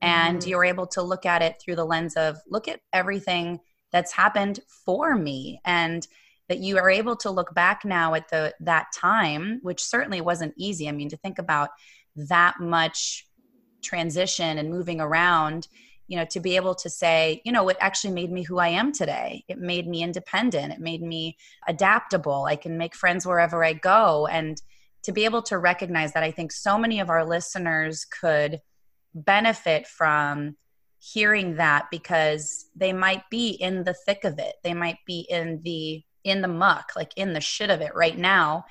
And 0.00 0.40
mm. 0.40 0.46
you're 0.46 0.64
able 0.64 0.86
to 0.88 1.02
look 1.02 1.26
at 1.26 1.42
it 1.42 1.60
through 1.60 1.76
the 1.76 1.84
lens 1.84 2.16
of, 2.16 2.38
look 2.48 2.68
at 2.68 2.80
everything 2.92 3.60
that's 3.92 4.12
happened 4.12 4.60
for 4.66 5.14
me. 5.14 5.60
And 5.64 6.06
that 6.48 6.58
you 6.58 6.76
are 6.76 6.90
able 6.90 7.16
to 7.16 7.30
look 7.30 7.54
back 7.54 7.82
now 7.84 8.14
at 8.14 8.28
the 8.28 8.54
that 8.60 8.86
time 8.94 9.58
which 9.62 9.82
certainly 9.82 10.20
wasn't 10.20 10.52
easy. 10.58 10.88
I 10.88 10.92
mean 10.92 11.08
to 11.08 11.16
think 11.16 11.38
about 11.38 11.70
that 12.14 12.60
much 12.60 13.26
transition 13.82 14.58
and 14.58 14.70
moving 14.70 15.00
around 15.00 15.66
you 16.08 16.16
know 16.16 16.24
to 16.26 16.40
be 16.40 16.56
able 16.56 16.74
to 16.74 16.90
say 16.90 17.40
you 17.44 17.52
know 17.52 17.68
it 17.68 17.76
actually 17.80 18.12
made 18.12 18.30
me 18.30 18.42
who 18.42 18.58
i 18.58 18.68
am 18.68 18.92
today. 18.92 19.44
It 19.48 19.58
made 19.58 19.88
me 19.88 20.02
independent. 20.02 20.72
It 20.72 20.80
made 20.80 21.02
me 21.02 21.36
adaptable. 21.66 22.44
I 22.44 22.56
can 22.56 22.76
make 22.76 22.94
friends 22.94 23.26
wherever 23.26 23.64
i 23.64 23.72
go. 23.72 24.26
And 24.26 24.60
to 25.04 25.12
be 25.12 25.24
able 25.24 25.42
to 25.42 25.58
recognize 25.58 26.12
that 26.12 26.22
i 26.22 26.30
think 26.30 26.52
so 26.52 26.76
many 26.76 27.00
of 27.00 27.08
our 27.08 27.24
listeners 27.24 28.04
could 28.04 28.60
benefit 29.14 29.86
from 29.86 30.56
hearing 31.02 31.56
that 31.56 31.88
because 31.90 32.66
they 32.76 32.92
might 32.92 33.28
be 33.28 33.50
in 33.50 33.82
the 33.82 33.94
thick 33.94 34.22
of 34.22 34.38
it. 34.38 34.54
They 34.62 34.72
might 34.72 34.98
be 35.04 35.26
in 35.28 35.60
the 35.62 36.02
in 36.22 36.40
the 36.40 36.48
muck 36.48 36.92
like 36.94 37.12
in 37.16 37.32
the 37.32 37.40
shit 37.40 37.70
of 37.70 37.80
it 37.80 37.92
right 37.96 38.16
now. 38.16 38.64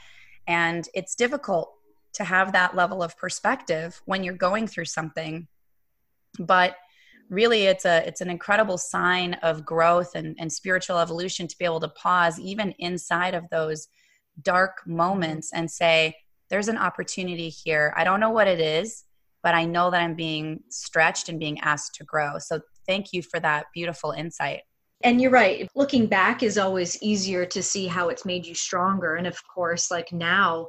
And 0.48 0.88
it's 0.94 1.16
difficult 1.16 1.74
to 2.14 2.24
have 2.24 2.54
that 2.54 2.74
level 2.74 3.04
of 3.04 3.18
perspective 3.18 4.02
when 4.06 4.24
you're 4.24 4.34
going 4.34 4.68
through 4.68 4.86
something. 4.86 5.46
But 6.40 6.78
really 7.30 7.64
it's 7.64 7.84
a 7.84 8.08
it's 8.08 8.22
an 8.22 8.30
incredible 8.30 8.78
sign 8.78 9.34
of 9.44 9.66
growth 9.66 10.16
and, 10.16 10.38
and 10.40 10.52
spiritual 10.52 11.00
evolution 11.00 11.48
to 11.48 11.58
be 11.58 11.66
able 11.66 11.82
to 11.82 11.90
pause 11.90 12.40
even 12.40 12.74
inside 12.80 13.34
of 13.34 13.50
those 13.50 13.90
dark 14.42 14.88
moments 14.88 15.52
and 15.54 15.70
say 15.70 16.16
there's 16.50 16.70
an 16.70 16.78
opportunity 16.78 17.50
here. 17.50 17.94
I 17.98 18.06
don't 18.06 18.22
know 18.22 18.30
what 18.30 18.48
it 18.48 18.62
is 18.62 19.04
but 19.44 19.54
i 19.54 19.66
know 19.66 19.92
that 19.92 20.02
i'm 20.02 20.16
being 20.16 20.60
stretched 20.70 21.30
and 21.30 21.40
being 21.40 21.60
asked 21.62 21.96
to 21.96 22.04
grow. 22.04 22.38
So 22.40 22.62
thank 22.88 23.14
you 23.14 23.22
for 23.22 23.40
that 23.40 23.66
beautiful 23.74 24.12
insight. 24.12 24.62
And 25.04 25.20
you're 25.20 25.32
right. 25.32 25.68
Looking 25.76 26.06
back 26.06 26.44
is 26.44 26.58
always 26.58 27.02
easier 27.02 27.46
to 27.48 27.64
see 27.64 27.88
how 27.88 28.10
it's 28.10 28.26
made 28.26 28.46
you 28.46 28.54
stronger. 28.54 29.16
And 29.16 29.26
of 29.28 29.38
course 29.48 29.90
like 29.90 30.12
now 30.12 30.68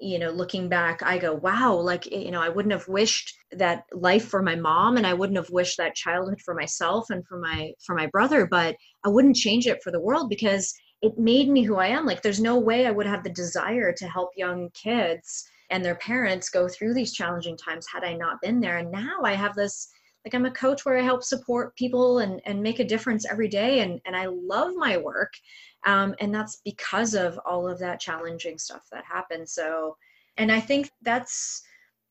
you 0.00 0.18
know 0.18 0.30
looking 0.30 0.68
back 0.68 1.04
i 1.04 1.16
go 1.16 1.34
wow 1.34 1.72
like 1.72 2.10
you 2.10 2.32
know 2.32 2.42
i 2.42 2.48
wouldn't 2.48 2.72
have 2.72 2.88
wished 2.88 3.32
that 3.52 3.84
life 3.92 4.26
for 4.26 4.42
my 4.42 4.56
mom 4.56 4.96
and 4.96 5.06
i 5.06 5.14
wouldn't 5.14 5.36
have 5.36 5.50
wished 5.50 5.76
that 5.76 5.94
childhood 5.94 6.40
for 6.44 6.52
myself 6.52 7.10
and 7.10 7.24
for 7.28 7.38
my 7.38 7.70
for 7.86 7.94
my 7.94 8.06
brother 8.08 8.44
but 8.44 8.74
i 9.04 9.08
wouldn't 9.08 9.36
change 9.36 9.68
it 9.68 9.80
for 9.84 9.92
the 9.92 10.00
world 10.00 10.28
because 10.28 10.74
it 11.00 11.18
made 11.18 11.48
me 11.48 11.62
who 11.62 11.76
i 11.76 11.86
am. 11.86 12.06
Like 12.06 12.22
there's 12.22 12.40
no 12.40 12.58
way 12.58 12.86
i 12.86 12.90
would 12.90 13.06
have 13.06 13.22
the 13.22 13.30
desire 13.30 13.92
to 13.92 14.08
help 14.08 14.30
young 14.36 14.70
kids 14.70 15.46
and 15.74 15.84
their 15.84 15.96
parents 15.96 16.50
go 16.50 16.68
through 16.68 16.94
these 16.94 17.12
challenging 17.12 17.56
times 17.56 17.84
had 17.92 18.04
i 18.04 18.14
not 18.14 18.40
been 18.40 18.60
there. 18.60 18.78
And 18.78 18.92
now 18.92 19.22
i 19.24 19.32
have 19.34 19.56
this 19.56 19.88
like 20.24 20.32
i'm 20.32 20.46
a 20.46 20.50
coach 20.50 20.84
where 20.84 20.96
i 20.96 21.02
help 21.02 21.24
support 21.24 21.76
people 21.76 22.20
and 22.20 22.40
and 22.46 22.62
make 22.62 22.78
a 22.78 22.84
difference 22.84 23.26
every 23.28 23.48
day 23.48 23.80
and 23.80 24.00
and 24.06 24.16
i 24.16 24.26
love 24.26 24.72
my 24.76 24.96
work. 24.96 25.32
Um, 25.84 26.14
and 26.20 26.32
that's 26.32 26.62
because 26.64 27.14
of 27.14 27.38
all 27.44 27.68
of 27.68 27.80
that 27.80 28.00
challenging 28.00 28.56
stuff 28.56 28.84
that 28.92 29.04
happened. 29.04 29.48
So 29.48 29.96
and 30.36 30.52
i 30.52 30.60
think 30.60 30.90
that's 31.02 31.62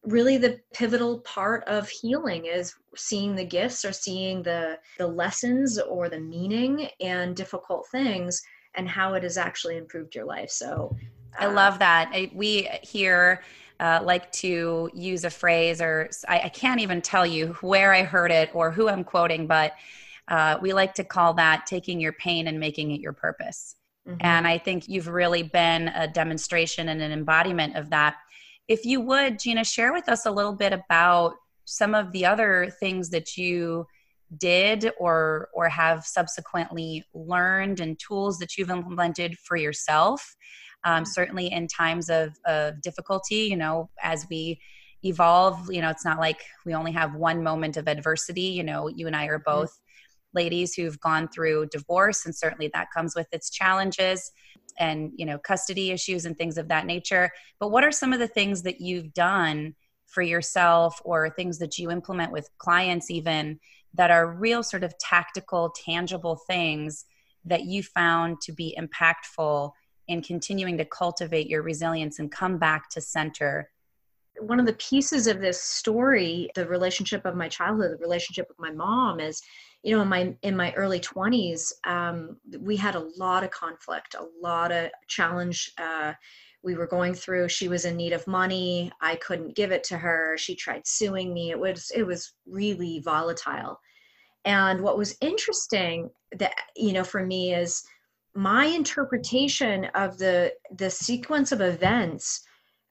really 0.04 0.38
the 0.38 0.60
pivotal 0.74 1.22
part 1.22 1.64
of 1.64 1.88
healing 1.88 2.46
is 2.46 2.76
seeing 2.98 3.34
the 3.34 3.46
gifts 3.46 3.86
or 3.86 3.94
seeing 3.94 4.44
the 4.44 4.78
the 4.98 5.08
lessons 5.08 5.80
or 5.80 6.10
the 6.10 6.20
meaning 6.20 6.90
and 7.00 7.34
difficult 7.34 7.88
things 7.90 8.42
and 8.76 8.90
how 8.90 9.14
it 9.14 9.24
has 9.24 9.38
actually 9.38 9.78
improved 9.78 10.16
your 10.16 10.26
life. 10.26 10.50
So 10.50 10.94
i 11.40 11.46
love 11.46 11.80
that 11.80 12.10
I, 12.14 12.32
we 12.34 12.70
here 12.82 13.44
uh, 13.80 14.00
like 14.04 14.32
to 14.34 14.90
use 14.94 15.26
a 15.26 15.30
phrase 15.30 15.82
or 15.82 16.10
I, 16.28 16.42
I, 16.42 16.50
can't 16.50 16.80
even 16.80 17.02
tell 17.02 17.26
you 17.26 17.54
where 17.62 17.92
i 17.94 18.04
heard 18.04 18.32
it 18.32 18.52
or 18.54 18.72
who 18.72 18.88
i'm 18.88 19.04
quoting 19.04 19.48
but 19.48 19.74
uh, 20.28 20.58
we 20.62 20.74
like 20.74 20.94
to 20.96 21.04
call 21.04 21.34
that 21.34 21.66
taking 21.66 22.00
your 22.00 22.14
pain 22.14 22.48
and 22.48 22.60
making 22.60 22.92
it 22.92 23.02
your 23.02 23.14
purpose. 23.14 23.76
Mm-hmm. 24.08 24.18
And 24.22 24.48
I 24.48 24.58
think 24.58 24.88
you've 24.88 25.08
really 25.08 25.44
been 25.44 25.90
a 25.90 26.08
demonstration 26.08 26.90
and 26.90 27.02
an 27.02 27.12
embodiment 27.12 27.76
of 27.76 27.90
that. 27.90 28.16
If 28.68 28.86
you 28.86 29.02
would, 29.02 29.40
Gina, 29.40 29.64
share 29.64 29.94
with 29.94 30.08
us 30.08 30.26
a 30.26 30.32
little 30.32 30.54
bit 30.54 30.74
about 30.74 31.36
some 31.66 31.94
of 31.94 32.12
the 32.12 32.26
other 32.26 32.70
things 32.80 33.10
that 33.10 33.38
you 33.38 33.86
did 34.38 34.90
or 34.98 35.50
or 35.54 35.70
have 35.70 36.04
subsequently 36.06 37.04
learned 37.14 37.80
and 37.80 38.00
tools 38.00 38.40
that 38.40 38.58
you've 38.58 38.72
implemented 38.72 39.38
for 39.38 39.56
yourself 39.56 40.36
um, 40.86 41.06
certainly 41.06 41.52
in 41.52 41.68
times 41.68 42.10
of, 42.10 42.38
of 42.46 42.82
difficulty 42.82 43.48
you 43.50 43.58
know 43.58 43.90
as 44.02 44.28
we 44.30 44.60
evolve 45.04 45.72
you 45.72 45.82
know 45.82 45.90
it's 45.90 46.06
not 46.06 46.20
like 46.20 46.42
we 46.66 46.74
only 46.74 46.92
have 46.92 47.16
one 47.16 47.44
moment 47.44 47.78
of 47.78 47.88
adversity 47.88 48.42
you 48.42 48.64
know 48.64 48.88
you 48.88 49.08
and 49.08 49.16
i 49.16 49.26
are 49.26 49.40
mm-hmm. 49.40 49.60
both 49.60 49.82
ladies 50.34 50.74
who've 50.74 51.00
gone 51.00 51.28
through 51.28 51.68
divorce 51.68 52.26
and 52.26 52.36
certainly 52.36 52.70
that 52.74 52.88
comes 52.96 53.16
with 53.16 53.28
its 53.32 53.50
challenges 53.50 54.32
and 54.80 55.12
you 55.16 55.26
know 55.26 55.38
custody 55.38 55.92
issues 55.92 56.26
and 56.26 56.38
things 56.38 56.58
of 56.58 56.68
that 56.68 56.86
nature 56.86 57.30
but 57.60 57.70
what 57.70 57.84
are 57.84 57.92
some 57.92 58.14
of 58.14 58.20
the 58.20 58.28
things 58.28 58.64
that 58.64 58.82
you've 58.82 59.14
done 59.14 59.76
for 60.08 60.22
yourself 60.22 61.02
or 61.06 61.30
things 61.30 61.60
that 61.60 61.78
you 61.78 61.92
implement 61.92 62.32
with 62.32 62.50
clients 62.58 63.12
even 63.12 63.60
that 63.94 64.12
are 64.12 64.34
real 64.34 64.64
sort 64.64 64.84
of 64.84 64.98
tactical 64.98 65.74
tangible 65.86 66.40
things 66.48 67.06
that 67.46 67.66
you 67.66 67.84
found 67.84 68.40
to 68.42 68.52
be 68.52 68.78
impactful 68.80 69.72
in 70.08 70.22
continuing 70.22 70.78
to 70.78 70.86
cultivate 70.86 71.50
your 71.50 71.62
resilience 71.62 72.20
and 72.20 72.32
come 72.32 72.58
back 72.58 72.90
to 72.90 73.02
center. 73.02 73.70
One 74.40 74.60
of 74.60 74.66
the 74.66 74.74
pieces 74.74 75.28
of 75.28 75.40
this 75.40 75.62
story 75.62 76.50
the 76.56 76.68
relationship 76.68 77.24
of 77.26 77.36
my 77.36 77.48
childhood 77.48 77.92
the 77.92 77.98
relationship 77.98 78.48
with 78.50 78.60
my 78.60 78.72
mom 78.72 79.20
is 79.20 79.42
you 79.84 79.96
know 79.96 80.02
in 80.02 80.08
my 80.08 80.36
in 80.42 80.56
my 80.56 80.74
early 80.74 81.00
20s 81.00 81.72
um, 81.86 82.38
we 82.60 82.76
had 82.76 82.96
a 82.96 83.08
lot 83.16 83.44
of 83.44 83.52
conflict 83.52 84.16
a 84.16 84.26
lot 84.42 84.72
of 84.72 84.90
challenge 85.08 85.72
uh, 85.78 86.14
we 86.64 86.76
were 86.76 86.88
going 86.88 87.14
through. 87.14 87.50
She 87.50 87.68
was 87.68 87.86
in 87.86 87.98
need 87.98 88.14
of 88.14 88.26
money. 88.26 88.92
I 89.02 89.16
couldn't 89.18 89.56
give 89.56 89.72
it 89.72 89.84
to 89.86 89.98
her. 89.98 90.38
She 90.38 90.56
tried 90.56 90.88
suing 90.88 91.34
me. 91.34 91.52
It 91.52 91.60
was 91.60 91.92
it 91.94 92.04
was 92.04 92.34
really 92.48 93.02
volatile. 93.02 93.80
And 94.46 94.82
what 94.82 94.98
was 94.98 95.18
interesting 95.22 96.10
that 96.38 96.54
you 96.76 96.94
know 96.94 97.04
for 97.04 97.26
me 97.26 97.54
is 97.54 97.84
my 98.36 98.66
interpretation 98.66 99.86
of 99.96 100.18
the 100.18 100.54
the 100.78 100.90
sequence 100.90 101.52
of 101.52 101.62
events 101.62 102.42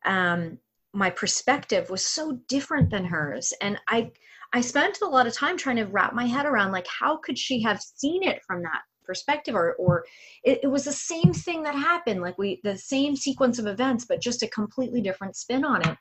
um, 0.05 0.59
my 0.93 1.11
perspective 1.11 1.89
was 1.91 2.05
so 2.05 2.39
different 2.49 2.91
than 2.91 3.05
hers. 3.05 3.53
And 3.61 3.79
i 3.89 4.11
i 4.55 4.61
spent 4.61 5.01
a 5.01 5.07
lot 5.07 5.27
of 5.27 5.33
time 5.33 5.57
trying 5.57 5.77
to 5.77 5.85
wrap 5.85 6.13
my 6.13 6.27
head 6.27 6.47
around 6.47 6.73
like 6.73 6.87
how 6.87 7.17
could 7.17 7.39
she 7.39 7.63
have 7.63 7.81
seen 7.81 8.23
it 8.23 8.43
from 8.47 8.63
that 8.63 8.83
perspective? 9.05 9.55
Or 9.55 9.75
or 9.75 10.05
it, 10.45 10.61
it 10.63 10.69
was 10.69 10.85
the 10.85 10.93
same 10.93 11.33
thing 11.33 11.63
that 11.63 11.75
happened 11.75 12.21
like 12.21 12.39
we 12.39 12.61
the 12.63 12.77
same 12.77 13.17
sequence 13.17 13.59
of 13.59 13.67
events 13.67 14.05
but 14.05 14.21
just 14.21 14.43
a 14.43 14.49
completely 14.49 15.01
different 15.01 15.37
spin 15.37 15.65
on 15.65 15.89
it. 15.89 15.97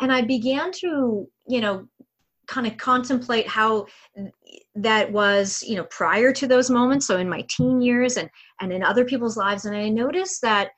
And 0.00 0.12
i 0.12 0.22
began 0.22 0.70
to 0.80 1.28
you 1.46 1.60
know 1.60 1.88
kind 2.48 2.66
of 2.66 2.76
contemplate 2.76 3.46
how 3.46 3.86
that 4.74 5.12
was 5.12 5.62
you 5.62 5.76
know 5.76 5.84
prior 5.84 6.32
to 6.32 6.46
those 6.46 6.70
moments 6.70 7.06
so 7.06 7.18
in 7.18 7.28
my 7.28 7.44
teen 7.48 7.80
years 7.80 8.16
and 8.16 8.28
and 8.60 8.72
in 8.72 8.82
other 8.82 9.04
people's 9.04 9.36
lives 9.36 9.64
and 9.64 9.76
i 9.76 9.88
noticed 9.88 10.40
that 10.42 10.70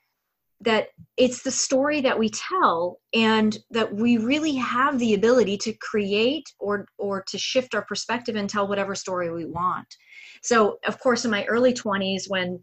that 0.63 0.89
it's 1.17 1.43
the 1.43 1.51
story 1.51 2.01
that 2.03 2.19
we 2.19 2.29
tell 2.31 3.01
and 3.15 3.59
that 3.71 3.95
we 3.95 4.19
really 4.19 4.55
have 4.55 4.99
the 4.99 5.15
ability 5.15 5.57
to 5.57 5.73
create 5.81 6.45
or 6.59 6.87
or 6.99 7.23
to 7.23 7.39
shift 7.39 7.75
our 7.75 7.85
perspective 7.87 8.37
and 8.37 8.49
tell 8.49 8.69
whatever 8.69 8.95
story 8.95 9.33
we 9.33 9.47
want. 9.47 9.87
So 10.43 10.79
of 10.87 10.99
course 11.01 11.25
in 11.25 11.31
my 11.31 11.45
early 11.47 11.73
20s 11.73 12.29
when 12.29 12.63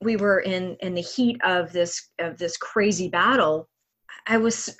we 0.00 0.16
were 0.16 0.40
in 0.40 0.76
in 0.80 0.94
the 0.94 1.02
heat 1.02 1.38
of 1.44 1.72
this 1.72 2.10
of 2.18 2.36
this 2.38 2.58
crazy 2.58 3.08
battle 3.08 3.66
i 4.26 4.36
was 4.36 4.76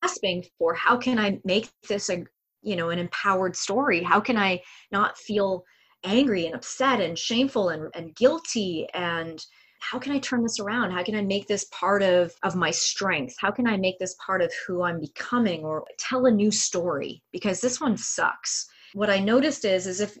grasping 0.00 0.44
for 0.58 0.74
how 0.74 0.96
can 0.96 1.18
i 1.18 1.38
make 1.44 1.68
this 1.88 2.10
a 2.10 2.24
you 2.62 2.76
know 2.76 2.90
an 2.90 2.98
empowered 2.98 3.56
story 3.56 4.02
how 4.02 4.20
can 4.20 4.36
i 4.36 4.60
not 4.90 5.16
feel 5.18 5.64
angry 6.04 6.46
and 6.46 6.54
upset 6.54 7.00
and 7.00 7.18
shameful 7.18 7.68
and, 7.70 7.88
and 7.94 8.14
guilty 8.16 8.86
and 8.94 9.44
how 9.80 9.98
can 9.98 10.12
I 10.12 10.18
turn 10.18 10.42
this 10.42 10.60
around? 10.60 10.92
How 10.92 11.02
can 11.02 11.14
I 11.14 11.22
make 11.22 11.48
this 11.48 11.64
part 11.72 12.02
of, 12.02 12.34
of 12.42 12.54
my 12.54 12.70
strength? 12.70 13.34
How 13.38 13.50
can 13.50 13.66
I 13.66 13.78
make 13.78 13.98
this 13.98 14.14
part 14.24 14.42
of 14.42 14.52
who 14.66 14.82
I'm 14.82 15.00
becoming 15.00 15.64
or 15.64 15.84
tell 15.98 16.26
a 16.26 16.30
new 16.30 16.50
story? 16.50 17.22
Because 17.32 17.60
this 17.60 17.80
one 17.80 17.96
sucks. 17.96 18.66
What 18.92 19.10
I 19.10 19.18
noticed 19.18 19.64
is, 19.64 19.86
is 19.86 20.00
if 20.00 20.18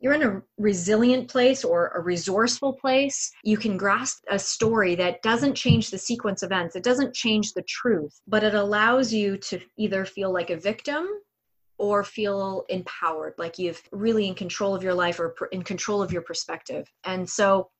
you're 0.00 0.14
in 0.14 0.22
a 0.22 0.42
resilient 0.58 1.28
place 1.28 1.64
or 1.64 1.88
a 1.88 2.00
resourceful 2.00 2.72
place, 2.74 3.32
you 3.42 3.56
can 3.56 3.76
grasp 3.76 4.22
a 4.30 4.38
story 4.38 4.94
that 4.94 5.22
doesn't 5.22 5.54
change 5.54 5.90
the 5.90 5.98
sequence 5.98 6.42
events. 6.42 6.76
It 6.76 6.84
doesn't 6.84 7.14
change 7.14 7.52
the 7.52 7.62
truth, 7.62 8.20
but 8.26 8.44
it 8.44 8.54
allows 8.54 9.12
you 9.12 9.36
to 9.38 9.60
either 9.76 10.04
feel 10.04 10.32
like 10.32 10.50
a 10.50 10.56
victim 10.56 11.06
or 11.78 12.04
feel 12.04 12.64
empowered, 12.68 13.34
like 13.38 13.58
you've 13.58 13.82
really 13.92 14.28
in 14.28 14.34
control 14.34 14.74
of 14.74 14.82
your 14.82 14.94
life 14.94 15.18
or 15.20 15.34
in 15.52 15.62
control 15.62 16.02
of 16.02 16.12
your 16.12 16.22
perspective. 16.22 16.88
And 17.04 17.28
so 17.28 17.70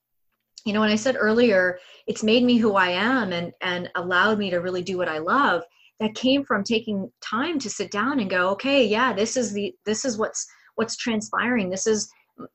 you 0.65 0.73
know 0.73 0.81
when 0.81 0.91
i 0.91 0.97
said 0.97 1.17
earlier 1.17 1.79
it's 2.09 2.25
made 2.25 2.43
me 2.43 2.57
who 2.59 2.75
i 2.75 2.89
am 2.89 3.33
and 3.33 3.53
and 3.61 3.89
allowed 3.95 4.39
me 4.39 4.51
to 4.51 4.59
really 4.59 4.83
do 4.83 4.99
what 4.99 5.09
i 5.09 5.19
love 5.19 5.63
that 6.01 6.15
came 6.15 6.45
from 6.45 6.65
taking 6.65 7.11
time 7.21 7.61
to 7.61 7.71
sit 7.71 7.93
down 7.93 8.19
and 8.19 8.29
go 8.29 8.51
okay 8.51 8.85
yeah 8.85 9.13
this 9.13 9.37
is 9.37 9.53
the 9.53 9.73
this 9.87 10.05
is 10.05 10.19
what's 10.19 10.49
what's 10.79 10.97
transpiring. 10.97 11.71
This 11.71 11.89
is 11.89 12.09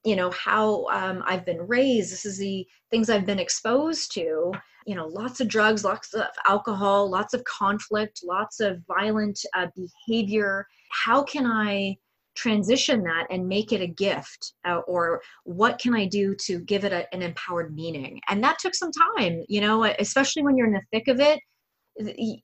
you 0.06 0.15
know 0.15 0.32
how 0.32 0.86
um, 0.86 1.22
i've 1.27 1.46
been 1.46 1.62
raised. 1.68 2.12
This 2.12 2.25
is 2.25 2.38
the 2.38 2.65
things 2.89 3.10
i've 3.10 3.25
been 3.25 3.38
exposed 3.39 4.13
to. 4.13 4.53
You 4.86 4.96
know 4.96 5.08
lots 5.08 5.42
of 5.42 5.50
drugs 5.50 5.84
lots 5.84 6.13
of 6.13 6.24
alcohol 6.48 7.10
lots 7.10 7.34
of 7.34 7.44
conflict 7.44 8.22
lots 8.24 8.62
of 8.62 8.82
violent 8.88 9.39
uh, 9.56 9.68
behavior. 9.75 10.65
How 10.92 11.22
can 11.22 11.46
i 11.46 11.98
transition 12.36 13.03
that 13.03 13.27
and 13.30 13.48
make 13.48 13.72
it 13.74 13.82
a 13.82 13.88
gift 13.88 14.53
uh, 14.65 14.80
or 14.88 15.22
what 15.44 15.77
can 15.77 15.94
i 15.94 16.06
do 16.06 16.34
to 16.46 16.60
give 16.62 16.84
it 16.84 16.94
a, 16.94 17.13
an 17.13 17.22
empowered 17.22 17.75
meaning? 17.75 18.22
And 18.30 18.42
that 18.44 18.60
took 18.60 18.75
some 18.75 18.92
time 19.15 19.44
you 19.50 19.60
know 19.60 19.84
especially 20.00 20.44
when 20.44 20.56
you're 20.56 20.68
in 20.68 20.74
the 20.74 20.82
thick 20.94 21.10
of 21.10 21.20
it. 21.20 21.39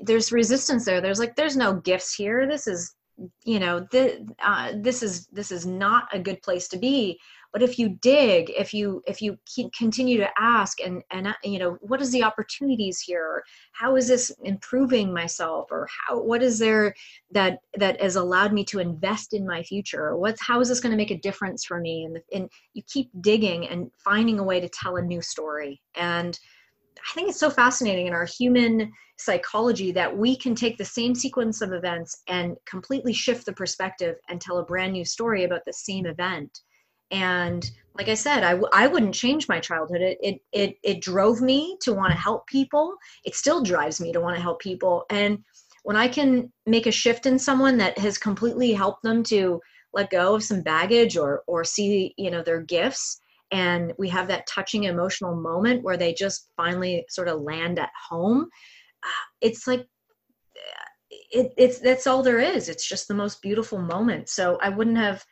There's 0.01 0.33
resistance 0.33 0.83
there. 0.83 0.99
There's 0.99 1.19
like 1.19 1.37
there's 1.37 1.57
no 1.57 1.75
gifts 1.75 2.13
here. 2.13 2.47
This 2.47 2.67
is 2.67 2.93
you 3.43 3.59
know 3.59 3.85
uh, 4.43 4.73
this 4.75 5.03
is 5.03 5.27
this 5.27 5.51
is 5.51 5.65
not 5.65 6.07
a 6.13 6.19
good 6.19 6.41
place 6.41 6.67
to 6.69 6.77
be. 6.77 7.19
But 7.51 7.63
if 7.63 7.79
you 7.79 7.89
dig 8.01 8.51
if 8.51 8.73
you 8.75 9.01
if 9.07 9.21
you 9.21 9.37
keep, 9.45 9.73
continue 9.73 10.17
to 10.17 10.29
ask 10.37 10.79
and 10.81 11.01
and 11.11 11.27
uh, 11.27 11.33
you 11.43 11.57
know 11.57 11.77
what 11.81 12.01
is 12.01 12.11
the 12.11 12.23
opportunities 12.23 12.99
here? 12.99 13.43
How 13.71 13.95
is 13.95 14.07
this 14.07 14.31
improving 14.43 15.11
myself? 15.11 15.67
Or 15.71 15.87
how 16.07 16.21
what 16.21 16.43
is 16.43 16.59
there 16.59 16.93
that 17.31 17.59
that 17.75 17.99
has 18.01 18.15
allowed 18.15 18.53
me 18.53 18.63
to 18.65 18.79
invest 18.79 19.33
in 19.33 19.47
my 19.47 19.63
future? 19.63 20.15
What's 20.15 20.41
how 20.41 20.59
is 20.59 20.69
this 20.69 20.79
going 20.79 20.91
to 20.91 20.97
make 20.97 21.11
a 21.11 21.17
difference 21.17 21.65
for 21.65 21.79
me? 21.79 22.05
And 22.05 22.19
and 22.33 22.49
you 22.73 22.83
keep 22.87 23.09
digging 23.21 23.67
and 23.67 23.89
finding 23.97 24.37
a 24.39 24.43
way 24.43 24.59
to 24.59 24.69
tell 24.69 24.97
a 24.97 25.01
new 25.01 25.21
story. 25.21 25.81
And 25.95 26.39
I 27.09 27.13
think 27.13 27.29
it's 27.29 27.39
so 27.39 27.49
fascinating 27.49 28.07
in 28.07 28.13
our 28.13 28.25
human 28.25 28.91
psychology 29.17 29.91
that 29.91 30.15
we 30.15 30.35
can 30.35 30.55
take 30.55 30.77
the 30.77 30.85
same 30.85 31.13
sequence 31.13 31.61
of 31.61 31.73
events 31.73 32.23
and 32.27 32.55
completely 32.65 33.13
shift 33.13 33.45
the 33.45 33.53
perspective 33.53 34.15
and 34.29 34.39
tell 34.39 34.59
a 34.59 34.65
brand 34.65 34.93
new 34.93 35.05
story 35.05 35.43
about 35.43 35.61
the 35.65 35.73
same 35.73 36.05
event. 36.05 36.59
And 37.11 37.69
like 37.95 38.07
I 38.07 38.13
said, 38.13 38.43
I 38.43 38.51
w- 38.51 38.69
I 38.71 38.87
wouldn't 38.87 39.15
change 39.15 39.49
my 39.49 39.59
childhood. 39.59 40.01
It, 40.01 40.17
it, 40.21 40.41
it, 40.53 40.75
it 40.83 41.01
drove 41.01 41.41
me 41.41 41.77
to 41.81 41.93
want 41.93 42.11
to 42.11 42.17
help 42.17 42.47
people. 42.47 42.95
It 43.25 43.35
still 43.35 43.61
drives 43.61 43.99
me 43.99 44.13
to 44.13 44.21
want 44.21 44.35
to 44.35 44.41
help 44.41 44.59
people. 44.59 45.05
And 45.09 45.39
when 45.83 45.97
I 45.97 46.07
can 46.07 46.51
make 46.65 46.85
a 46.85 46.91
shift 46.91 47.25
in 47.25 47.39
someone 47.39 47.77
that 47.77 47.97
has 47.97 48.17
completely 48.17 48.73
helped 48.73 49.03
them 49.03 49.23
to 49.23 49.59
let 49.91 50.11
go 50.11 50.35
of 50.35 50.43
some 50.43 50.61
baggage 50.61 51.17
or, 51.17 51.43
or 51.47 51.63
see, 51.63 52.13
you 52.17 52.29
know, 52.29 52.43
their 52.43 52.61
gifts, 52.61 53.21
and 53.51 53.93
we 53.97 54.09
have 54.09 54.27
that 54.27 54.47
touching 54.47 54.83
emotional 54.85 55.35
moment 55.35 55.83
where 55.83 55.97
they 55.97 56.13
just 56.13 56.51
finally 56.55 57.05
sort 57.09 57.27
of 57.27 57.41
land 57.41 57.79
at 57.79 57.89
home. 58.09 58.47
Uh, 59.03 59.25
it's 59.41 59.67
like 59.67 59.87
it, 61.31 61.53
it's 61.57 61.79
that's 61.79 62.07
all 62.07 62.21
there 62.21 62.39
is. 62.39 62.69
It's 62.69 62.87
just 62.87 63.07
the 63.07 63.13
most 63.13 63.41
beautiful 63.41 63.79
moment. 63.79 64.29
So 64.29 64.57
i 64.61 64.69
wouldn't 64.69 64.97
have 64.97 65.23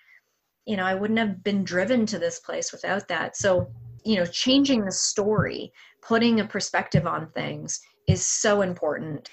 you 0.66 0.76
know 0.76 0.86
i 0.86 0.96
wouldn't 0.96 1.20
have 1.20 1.44
been 1.44 1.64
driven 1.64 2.06
to 2.08 2.20
this 2.20 2.40
place 2.40 2.72
without 2.72 3.08
that. 3.08 3.38
So 3.38 3.68
you 4.04 4.16
know 4.16 4.26
changing 4.26 4.86
the 4.86 4.92
story 4.92 5.72
putting 6.02 6.40
a 6.40 6.46
perspective 6.46 7.06
on 7.06 7.30
things 7.32 7.82
is 8.08 8.26
so 8.26 8.62
important. 8.62 9.30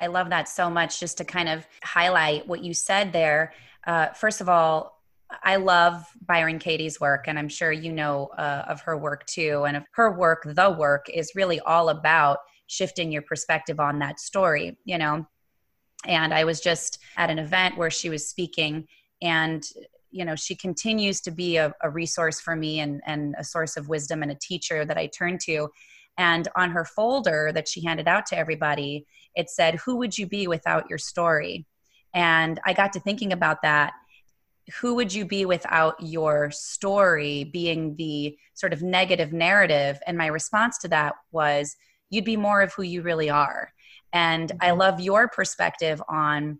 I 0.00 0.08
love 0.08 0.30
that 0.30 0.48
so 0.48 0.68
much 0.70 1.00
just 1.00 1.18
to 1.18 1.24
kind 1.24 1.48
of 1.48 1.66
highlight 1.82 2.46
what 2.46 2.62
you 2.62 2.74
said 2.74 3.12
there. 3.12 3.52
Uh, 3.86 4.08
first 4.08 4.40
of 4.40 4.48
all 4.48 4.97
I 5.42 5.56
love 5.56 6.04
Byron 6.26 6.58
Katie's 6.58 7.00
work, 7.00 7.24
and 7.26 7.38
I'm 7.38 7.48
sure 7.48 7.70
you 7.70 7.92
know 7.92 8.28
uh, 8.38 8.64
of 8.68 8.80
her 8.82 8.96
work 8.96 9.26
too. 9.26 9.64
And 9.66 9.84
her 9.92 10.12
work, 10.12 10.42
the 10.46 10.70
work, 10.70 11.06
is 11.12 11.32
really 11.34 11.60
all 11.60 11.90
about 11.90 12.38
shifting 12.66 13.12
your 13.12 13.22
perspective 13.22 13.80
on 13.80 13.98
that 13.98 14.20
story, 14.20 14.76
you 14.84 14.98
know. 14.98 15.26
And 16.06 16.32
I 16.32 16.44
was 16.44 16.60
just 16.60 16.98
at 17.16 17.30
an 17.30 17.38
event 17.38 17.76
where 17.76 17.90
she 17.90 18.08
was 18.08 18.28
speaking, 18.28 18.86
and 19.20 19.64
you 20.10 20.24
know, 20.24 20.34
she 20.34 20.54
continues 20.54 21.20
to 21.20 21.30
be 21.30 21.56
a, 21.56 21.72
a 21.82 21.90
resource 21.90 22.40
for 22.40 22.56
me 22.56 22.80
and, 22.80 23.02
and 23.06 23.34
a 23.38 23.44
source 23.44 23.76
of 23.76 23.88
wisdom 23.88 24.22
and 24.22 24.32
a 24.32 24.38
teacher 24.40 24.84
that 24.84 24.96
I 24.96 25.06
turn 25.08 25.38
to. 25.42 25.68
And 26.16 26.48
on 26.56 26.70
her 26.70 26.84
folder 26.84 27.52
that 27.54 27.68
she 27.68 27.84
handed 27.84 28.08
out 28.08 28.24
to 28.26 28.38
everybody, 28.38 29.06
it 29.34 29.50
said, 29.50 29.76
Who 29.76 29.96
would 29.96 30.16
you 30.16 30.26
be 30.26 30.46
without 30.46 30.88
your 30.88 30.98
story? 30.98 31.66
And 32.14 32.58
I 32.64 32.72
got 32.72 32.92
to 32.94 33.00
thinking 33.00 33.32
about 33.32 33.62
that 33.62 33.92
who 34.80 34.94
would 34.94 35.12
you 35.12 35.24
be 35.24 35.44
without 35.44 35.94
your 36.00 36.50
story 36.50 37.44
being 37.44 37.96
the 37.96 38.36
sort 38.54 38.72
of 38.72 38.82
negative 38.82 39.32
narrative? 39.32 39.98
And 40.06 40.18
my 40.18 40.26
response 40.26 40.78
to 40.78 40.88
that 40.88 41.14
was, 41.30 41.76
you'd 42.10 42.24
be 42.24 42.36
more 42.36 42.62
of 42.62 42.72
who 42.72 42.82
you 42.82 43.02
really 43.02 43.30
are. 43.30 43.72
And 44.12 44.52
I 44.60 44.68
mm-hmm. 44.68 44.78
love 44.78 45.00
your 45.00 45.28
perspective 45.28 46.02
on, 46.08 46.58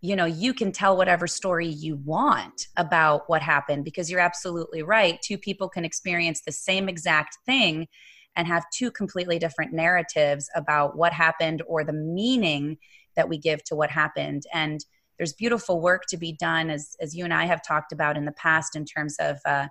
you 0.00 0.16
know, 0.16 0.24
you 0.24 0.54
can 0.54 0.72
tell 0.72 0.96
whatever 0.96 1.26
story 1.26 1.66
you 1.66 1.96
want 1.96 2.68
about 2.76 3.28
what 3.28 3.42
happened 3.42 3.84
because 3.84 4.10
you're 4.10 4.20
absolutely 4.20 4.82
right. 4.82 5.20
Two 5.22 5.38
people 5.38 5.68
can 5.68 5.84
experience 5.84 6.40
the 6.40 6.52
same 6.52 6.88
exact 6.88 7.38
thing 7.46 7.88
and 8.36 8.46
have 8.46 8.64
two 8.72 8.90
completely 8.90 9.38
different 9.38 9.72
narratives 9.72 10.48
about 10.54 10.96
what 10.96 11.12
happened 11.12 11.62
or 11.66 11.84
the 11.84 11.92
meaning 11.92 12.78
that 13.16 13.28
we 13.28 13.36
give 13.36 13.64
to 13.64 13.74
what 13.74 13.90
happened. 13.90 14.44
And 14.54 14.84
there's 15.18 15.32
beautiful 15.32 15.80
work 15.80 16.04
to 16.08 16.16
be 16.16 16.32
done, 16.32 16.70
as, 16.70 16.96
as 17.00 17.14
you 17.14 17.24
and 17.24 17.34
I 17.34 17.44
have 17.44 17.62
talked 17.62 17.92
about 17.92 18.16
in 18.16 18.24
the 18.24 18.32
past, 18.32 18.76
in 18.76 18.84
terms 18.84 19.16
of 19.18 19.38
uh, 19.44 19.66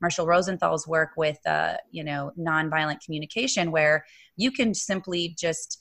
Marshall 0.00 0.26
Rosenthal's 0.26 0.86
work 0.86 1.10
with, 1.16 1.38
uh, 1.46 1.76
you 1.90 2.04
know, 2.04 2.32
nonviolent 2.38 3.04
communication, 3.04 3.70
where 3.70 4.04
you 4.36 4.50
can 4.50 4.74
simply 4.74 5.34
just, 5.38 5.80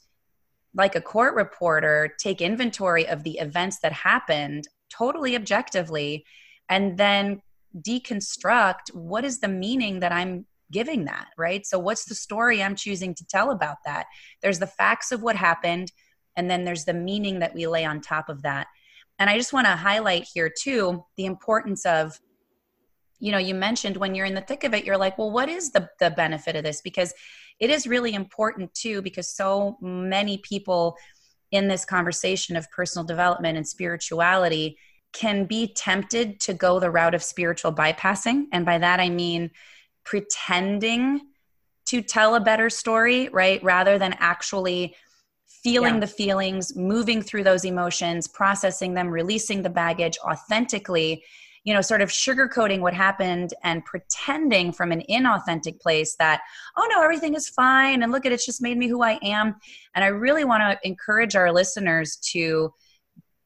like 0.73 0.95
a 0.95 1.01
court 1.01 1.35
reporter, 1.35 2.13
take 2.19 2.41
inventory 2.41 3.07
of 3.07 3.23
the 3.23 3.37
events 3.39 3.79
that 3.79 3.91
happened 3.91 4.67
totally 4.89 5.35
objectively, 5.35 6.25
and 6.69 6.97
then 6.97 7.41
deconstruct 7.77 8.93
what 8.93 9.23
is 9.23 9.39
the 9.39 9.47
meaning 9.47 9.99
that 9.99 10.11
I'm 10.11 10.45
giving 10.71 11.05
that, 11.05 11.27
right? 11.37 11.65
So, 11.65 11.77
what's 11.77 12.05
the 12.05 12.15
story 12.15 12.63
I'm 12.63 12.75
choosing 12.75 13.13
to 13.15 13.25
tell 13.25 13.51
about 13.51 13.77
that? 13.85 14.05
There's 14.41 14.59
the 14.59 14.67
facts 14.67 15.11
of 15.11 15.21
what 15.21 15.35
happened, 15.35 15.91
and 16.35 16.49
then 16.49 16.63
there's 16.63 16.85
the 16.85 16.93
meaning 16.93 17.39
that 17.39 17.53
we 17.53 17.67
lay 17.67 17.85
on 17.85 18.01
top 18.01 18.29
of 18.29 18.41
that. 18.43 18.67
And 19.21 19.29
I 19.29 19.37
just 19.37 19.53
want 19.53 19.67
to 19.67 19.75
highlight 19.75 20.27
here 20.33 20.49
too 20.49 21.05
the 21.15 21.25
importance 21.25 21.85
of 21.85 22.19
you 23.19 23.31
know 23.31 23.37
you 23.37 23.53
mentioned 23.53 23.95
when 23.97 24.15
you're 24.15 24.25
in 24.25 24.33
the 24.33 24.41
thick 24.41 24.63
of 24.63 24.73
it 24.73 24.83
you're 24.83 24.97
like 24.97 25.15
well 25.19 25.29
what 25.29 25.47
is 25.47 25.69
the 25.69 25.87
the 25.99 26.09
benefit 26.09 26.55
of 26.55 26.63
this? 26.63 26.81
Because 26.81 27.13
it 27.59 27.69
is 27.69 27.85
really 27.85 28.15
important 28.15 28.73
too 28.73 29.03
because 29.03 29.29
so 29.29 29.77
many 29.79 30.39
people 30.39 30.97
in 31.51 31.67
this 31.67 31.85
conversation 31.85 32.55
of 32.55 32.69
personal 32.71 33.05
development 33.05 33.57
and 33.57 33.67
spirituality 33.67 34.75
can 35.13 35.45
be 35.45 35.71
tempted 35.71 36.39
to 36.39 36.55
go 36.55 36.79
the 36.79 36.89
route 36.89 37.13
of 37.13 37.21
spiritual 37.21 37.71
bypassing. 37.71 38.45
And 38.51 38.65
by 38.65 38.79
that 38.79 38.99
i 38.99 39.09
mean 39.09 39.51
pretending 40.03 41.21
to 41.85 42.01
tell 42.01 42.33
a 42.33 42.39
better 42.39 42.71
story 42.71 43.29
right 43.29 43.63
rather 43.63 43.99
than 43.99 44.15
actually 44.17 44.95
feeling 45.63 45.95
yeah. 45.95 45.99
the 46.01 46.07
feelings, 46.07 46.75
moving 46.75 47.21
through 47.21 47.43
those 47.43 47.65
emotions, 47.65 48.27
processing 48.27 48.93
them, 48.93 49.09
releasing 49.09 49.61
the 49.61 49.69
baggage 49.69 50.17
authentically, 50.23 51.23
you 51.63 51.73
know, 51.73 51.81
sort 51.81 52.01
of 52.01 52.09
sugarcoating 52.09 52.79
what 52.79 52.93
happened 52.93 53.53
and 53.63 53.85
pretending 53.85 54.71
from 54.71 54.91
an 54.91 55.03
inauthentic 55.09 55.79
place 55.79 56.15
that, 56.17 56.41
oh 56.77 56.87
no, 56.91 57.03
everything 57.03 57.35
is 57.35 57.47
fine. 57.49 58.01
And 58.01 58.11
look 58.11 58.25
at 58.25 58.31
it, 58.31 58.35
it's 58.35 58.45
just 58.45 58.61
made 58.61 58.77
me 58.77 58.87
who 58.87 59.03
I 59.03 59.19
am. 59.21 59.55
And 59.93 60.03
I 60.03 60.07
really 60.07 60.43
want 60.43 60.61
to 60.63 60.87
encourage 60.87 61.35
our 61.35 61.51
listeners 61.51 62.15
to 62.31 62.73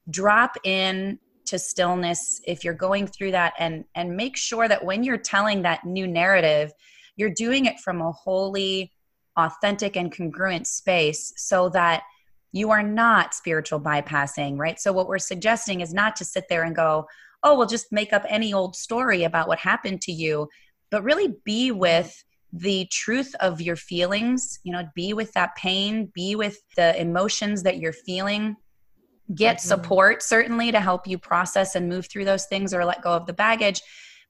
drop 0.09 0.55
in 0.63 1.19
to 1.45 1.59
stillness 1.59 2.41
if 2.47 2.63
you're 2.63 2.73
going 2.73 3.07
through 3.07 3.31
that 3.31 3.53
and 3.59 3.85
and 3.93 4.15
make 4.15 4.35
sure 4.35 4.67
that 4.67 4.83
when 4.83 5.03
you're 5.03 5.17
telling 5.17 5.61
that 5.61 5.85
new 5.85 6.07
narrative 6.07 6.71
you're 7.17 7.29
doing 7.29 7.65
it 7.65 7.79
from 7.79 8.01
a 8.01 8.11
wholly 8.11 8.91
authentic 9.37 9.95
and 9.95 10.15
congruent 10.15 10.67
space 10.67 11.33
so 11.37 11.69
that 11.69 12.03
you 12.51 12.71
are 12.71 12.83
not 12.83 13.33
spiritual 13.33 13.81
bypassing, 13.81 14.57
right? 14.57 14.79
So, 14.79 14.93
what 14.93 15.07
we're 15.07 15.19
suggesting 15.19 15.81
is 15.81 15.93
not 15.93 16.15
to 16.15 16.25
sit 16.25 16.45
there 16.47 16.63
and 16.63 16.75
go, 16.75 17.05
oh, 17.43 17.57
we'll 17.57 17.67
just 17.67 17.91
make 17.91 18.13
up 18.13 18.23
any 18.29 18.53
old 18.53 18.75
story 18.75 19.23
about 19.23 19.47
what 19.47 19.59
happened 19.59 20.01
to 20.01 20.11
you, 20.11 20.47
but 20.89 21.03
really 21.03 21.35
be 21.43 21.71
with 21.71 22.23
the 22.53 22.87
truth 22.91 23.35
of 23.41 23.59
your 23.59 23.75
feelings, 23.75 24.59
you 24.63 24.71
know, 24.71 24.83
be 24.95 25.13
with 25.13 25.33
that 25.33 25.55
pain, 25.55 26.09
be 26.15 26.35
with 26.35 26.57
the 26.77 26.99
emotions 26.99 27.63
that 27.63 27.77
you're 27.77 27.93
feeling. 27.93 28.55
Get 29.33 29.57
mm-hmm. 29.57 29.67
support, 29.67 30.23
certainly, 30.23 30.71
to 30.71 30.79
help 30.79 31.07
you 31.07 31.17
process 31.17 31.75
and 31.75 31.89
move 31.89 32.07
through 32.07 32.25
those 32.25 32.45
things 32.45 32.73
or 32.73 32.85
let 32.85 33.01
go 33.01 33.11
of 33.11 33.25
the 33.25 33.33
baggage. 33.33 33.81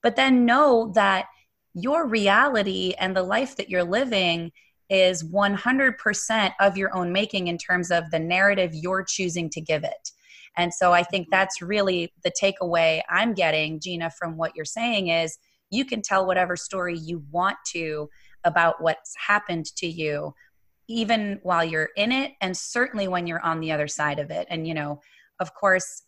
But 0.02 0.16
then 0.16 0.44
know 0.44 0.90
that 0.94 1.26
your 1.74 2.06
reality 2.08 2.94
and 2.98 3.14
the 3.14 3.22
life 3.22 3.56
that 3.56 3.68
you're 3.68 3.84
living 3.84 4.50
is 4.88 5.24
100% 5.24 6.52
of 6.60 6.76
your 6.76 6.96
own 6.96 7.12
making 7.12 7.48
in 7.48 7.58
terms 7.58 7.90
of 7.90 8.10
the 8.10 8.18
narrative 8.18 8.70
you're 8.74 9.04
choosing 9.04 9.50
to 9.50 9.60
give 9.60 9.84
it. 9.84 10.10
And 10.56 10.72
so 10.72 10.92
I 10.92 11.02
think 11.02 11.26
mm-hmm. 11.26 11.32
that's 11.32 11.60
really 11.60 12.12
the 12.24 12.32
takeaway 12.32 13.00
I'm 13.08 13.34
getting, 13.34 13.80
Gina, 13.80 14.10
from 14.10 14.36
what 14.36 14.52
you're 14.54 14.64
saying 14.64 15.08
is 15.08 15.38
you 15.70 15.84
can 15.84 16.02
tell 16.02 16.26
whatever 16.26 16.56
story 16.56 16.96
you 16.98 17.22
want 17.30 17.56
to 17.68 18.08
about 18.44 18.80
what's 18.80 19.14
happened 19.26 19.66
to 19.76 19.86
you, 19.86 20.32
even 20.88 21.40
while 21.42 21.64
you're 21.64 21.90
in 21.96 22.12
it, 22.12 22.32
and 22.40 22.56
certainly 22.56 23.08
when 23.08 23.26
you're 23.26 23.44
on 23.44 23.60
the 23.60 23.72
other 23.72 23.88
side 23.88 24.18
of 24.18 24.30
it. 24.30 24.46
And, 24.50 24.66
you 24.66 24.74
know, 24.74 25.00
of 25.40 25.52
course, 25.54 26.02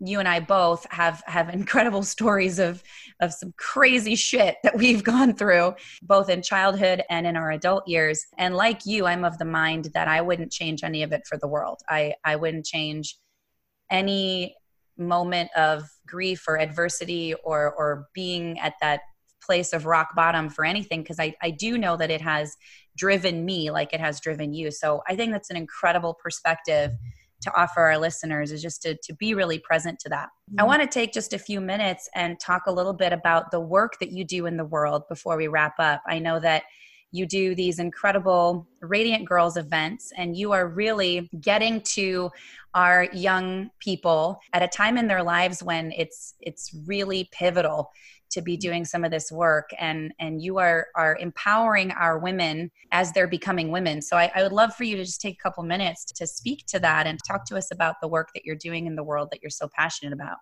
you 0.00 0.18
and 0.18 0.28
I 0.28 0.40
both 0.40 0.86
have 0.90 1.22
have 1.26 1.48
incredible 1.54 2.02
stories 2.02 2.58
of 2.58 2.82
of 3.20 3.32
some 3.32 3.52
crazy 3.56 4.14
shit 4.14 4.56
that 4.62 4.76
we've 4.76 5.02
gone 5.02 5.34
through 5.34 5.74
both 6.02 6.28
in 6.28 6.42
childhood 6.42 7.02
and 7.08 7.26
in 7.26 7.36
our 7.36 7.50
adult 7.50 7.86
years. 7.88 8.24
And 8.38 8.54
like 8.54 8.84
you 8.86 9.06
I'm 9.06 9.24
of 9.24 9.38
the 9.38 9.44
mind 9.44 9.90
that 9.94 10.08
I 10.08 10.20
wouldn't 10.20 10.52
change 10.52 10.84
any 10.84 11.02
of 11.02 11.12
it 11.12 11.22
for 11.26 11.38
the 11.38 11.48
world. 11.48 11.80
I 11.88 12.14
I 12.24 12.36
wouldn't 12.36 12.66
change 12.66 13.16
any 13.90 14.54
moment 14.98 15.50
of 15.56 15.84
grief 16.06 16.44
or 16.48 16.58
adversity 16.58 17.34
or 17.44 17.72
or 17.72 18.08
being 18.14 18.58
at 18.60 18.74
that 18.80 19.00
place 19.42 19.72
of 19.72 19.86
rock 19.86 20.16
bottom 20.16 20.48
for 20.48 20.64
anything 20.64 21.02
because 21.02 21.20
I, 21.20 21.34
I 21.40 21.50
do 21.50 21.78
know 21.78 21.96
that 21.96 22.10
it 22.10 22.20
has 22.20 22.56
driven 22.96 23.44
me 23.44 23.70
like 23.70 23.92
it 23.92 24.00
has 24.00 24.20
driven 24.20 24.52
you. 24.52 24.70
So 24.70 25.02
i 25.06 25.14
think 25.14 25.32
that's 25.32 25.50
an 25.50 25.56
incredible 25.56 26.14
perspective 26.14 26.92
to 27.42 27.60
offer 27.60 27.80
our 27.80 27.98
listeners 27.98 28.52
is 28.52 28.62
just 28.62 28.82
to, 28.82 28.96
to 29.02 29.14
be 29.14 29.34
really 29.34 29.58
present 29.58 29.98
to 30.00 30.08
that. 30.08 30.28
Mm-hmm. 30.50 30.60
I 30.60 30.64
want 30.64 30.82
to 30.82 30.88
take 30.88 31.12
just 31.12 31.32
a 31.32 31.38
few 31.38 31.60
minutes 31.60 32.08
and 32.14 32.38
talk 32.40 32.62
a 32.66 32.72
little 32.72 32.92
bit 32.92 33.12
about 33.12 33.50
the 33.50 33.60
work 33.60 33.98
that 34.00 34.10
you 34.10 34.24
do 34.24 34.46
in 34.46 34.56
the 34.56 34.64
world 34.64 35.02
before 35.08 35.36
we 35.36 35.48
wrap 35.48 35.74
up. 35.78 36.02
I 36.08 36.18
know 36.18 36.40
that 36.40 36.64
you 37.16 37.26
do 37.26 37.54
these 37.54 37.78
incredible 37.78 38.66
Radiant 38.82 39.26
Girls 39.26 39.56
events, 39.56 40.12
and 40.16 40.36
you 40.36 40.52
are 40.52 40.68
really 40.68 41.28
getting 41.40 41.80
to 41.82 42.30
our 42.74 43.08
young 43.12 43.70
people 43.80 44.38
at 44.52 44.62
a 44.62 44.68
time 44.68 44.98
in 44.98 45.08
their 45.08 45.22
lives 45.22 45.62
when 45.62 45.92
it's 45.92 46.34
it's 46.40 46.74
really 46.86 47.28
pivotal 47.32 47.90
to 48.28 48.42
be 48.42 48.56
doing 48.56 48.84
some 48.84 49.04
of 49.04 49.10
this 49.10 49.32
work. 49.32 49.70
And 49.78 50.12
and 50.18 50.42
you 50.42 50.58
are 50.58 50.88
are 50.94 51.16
empowering 51.18 51.90
our 51.92 52.18
women 52.18 52.70
as 52.92 53.12
they're 53.12 53.26
becoming 53.28 53.70
women. 53.70 54.02
So 54.02 54.16
I, 54.16 54.30
I, 54.34 54.42
would 54.42 54.52
love 54.52 54.74
for 54.74 54.84
you 54.84 54.96
to 54.96 55.04
just 55.04 55.20
take 55.20 55.36
a 55.36 55.42
couple 55.42 55.62
minutes 55.62 56.04
to 56.04 56.26
speak 56.26 56.66
to 56.66 56.78
that 56.80 57.06
and 57.06 57.18
talk 57.26 57.46
to 57.46 57.56
us 57.56 57.70
about 57.70 57.96
the 58.02 58.08
work 58.08 58.28
that 58.34 58.44
you're 58.44 58.56
doing 58.56 58.86
in 58.86 58.96
the 58.96 59.04
world 59.04 59.28
that 59.32 59.40
you're 59.42 59.50
so 59.50 59.68
passionate 59.74 60.12
about. 60.12 60.36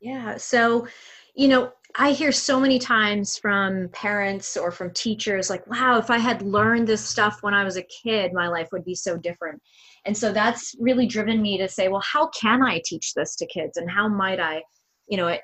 Yeah. 0.00 0.36
So 0.36 0.86
you 1.34 1.48
know 1.48 1.72
i 1.94 2.10
hear 2.10 2.32
so 2.32 2.58
many 2.58 2.78
times 2.78 3.38
from 3.38 3.88
parents 3.90 4.56
or 4.56 4.70
from 4.70 4.92
teachers 4.92 5.48
like 5.48 5.66
wow 5.66 5.98
if 5.98 6.10
i 6.10 6.18
had 6.18 6.42
learned 6.42 6.86
this 6.86 7.04
stuff 7.04 7.38
when 7.42 7.54
i 7.54 7.64
was 7.64 7.76
a 7.76 7.86
kid 8.02 8.32
my 8.32 8.48
life 8.48 8.68
would 8.72 8.84
be 8.84 8.94
so 8.94 9.16
different. 9.16 9.60
And 10.04 10.16
so 10.16 10.32
that's 10.32 10.76
really 10.78 11.06
driven 11.06 11.42
me 11.42 11.58
to 11.58 11.68
say 11.68 11.88
well 11.88 12.02
how 12.02 12.28
can 12.28 12.62
i 12.62 12.80
teach 12.84 13.14
this 13.14 13.36
to 13.36 13.46
kids? 13.46 13.76
And 13.76 13.90
how 13.90 14.08
might 14.08 14.40
i 14.40 14.62
you 15.08 15.16
know 15.16 15.36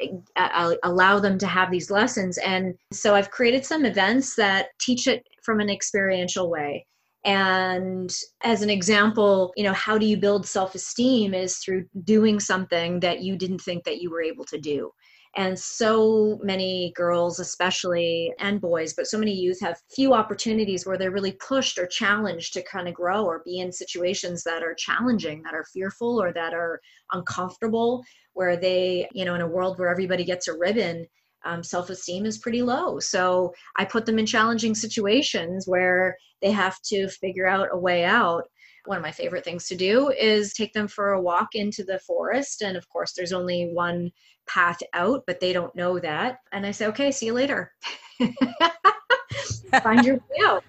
allow 0.82 1.18
them 1.18 1.38
to 1.38 1.46
have 1.46 1.70
these 1.70 1.90
lessons? 1.90 2.38
And 2.38 2.74
so 2.92 3.14
i've 3.14 3.30
created 3.30 3.64
some 3.64 3.84
events 3.84 4.36
that 4.36 4.66
teach 4.80 5.06
it 5.06 5.26
from 5.44 5.60
an 5.60 5.70
experiential 5.70 6.50
way. 6.50 6.86
And 7.24 8.12
as 8.42 8.62
an 8.62 8.70
example 8.70 9.52
you 9.56 9.64
know 9.64 9.72
how 9.72 9.98
do 9.98 10.06
you 10.06 10.16
build 10.16 10.46
self-esteem 10.46 11.34
is 11.34 11.58
through 11.58 11.86
doing 12.04 12.40
something 12.40 13.00
that 13.00 13.20
you 13.20 13.36
didn't 13.36 13.60
think 13.60 13.84
that 13.84 14.00
you 14.00 14.10
were 14.10 14.22
able 14.22 14.44
to 14.46 14.58
do 14.58 14.90
and 15.36 15.58
so 15.58 16.38
many 16.42 16.92
girls 16.94 17.38
especially 17.38 18.32
and 18.38 18.60
boys 18.60 18.92
but 18.92 19.06
so 19.06 19.18
many 19.18 19.32
youth 19.32 19.60
have 19.60 19.80
few 19.94 20.12
opportunities 20.12 20.86
where 20.86 20.98
they're 20.98 21.10
really 21.10 21.32
pushed 21.32 21.78
or 21.78 21.86
challenged 21.86 22.52
to 22.52 22.62
kind 22.62 22.86
of 22.88 22.94
grow 22.94 23.24
or 23.24 23.42
be 23.44 23.60
in 23.60 23.72
situations 23.72 24.42
that 24.44 24.62
are 24.62 24.74
challenging 24.74 25.42
that 25.42 25.54
are 25.54 25.64
fearful 25.72 26.22
or 26.22 26.32
that 26.32 26.52
are 26.52 26.80
uncomfortable 27.12 28.02
where 28.34 28.56
they 28.56 29.08
you 29.12 29.24
know 29.24 29.34
in 29.34 29.40
a 29.40 29.46
world 29.46 29.78
where 29.78 29.90
everybody 29.90 30.24
gets 30.24 30.48
a 30.48 30.56
ribbon 30.56 31.06
um, 31.44 31.62
self-esteem 31.64 32.24
is 32.24 32.38
pretty 32.38 32.62
low. 32.62 33.00
So 33.00 33.52
i 33.76 33.84
put 33.84 34.06
them 34.06 34.18
in 34.18 34.26
challenging 34.26 34.74
situations 34.74 35.66
where 35.66 36.16
they 36.40 36.50
have 36.52 36.80
to 36.82 37.08
figure 37.08 37.48
out 37.48 37.68
a 37.72 37.78
way 37.78 38.04
out 38.04 38.44
one 38.84 38.96
of 38.96 39.02
my 39.02 39.12
favorite 39.12 39.44
things 39.44 39.66
to 39.68 39.76
do 39.76 40.10
is 40.10 40.52
take 40.52 40.72
them 40.72 40.88
for 40.88 41.12
a 41.12 41.20
walk 41.20 41.54
into 41.54 41.84
the 41.84 41.98
forest. 42.00 42.62
And 42.62 42.76
of 42.76 42.88
course, 42.88 43.12
there's 43.12 43.32
only 43.32 43.70
one 43.72 44.10
path 44.46 44.80
out, 44.92 45.24
but 45.26 45.40
they 45.40 45.52
don't 45.52 45.74
know 45.74 45.98
that. 45.98 46.38
And 46.52 46.66
I 46.66 46.72
say, 46.72 46.86
okay, 46.86 47.10
see 47.10 47.26
you 47.26 47.34
later. 47.34 47.72
Find 49.82 50.04
your 50.04 50.16
way 50.16 50.46
out. 50.46 50.64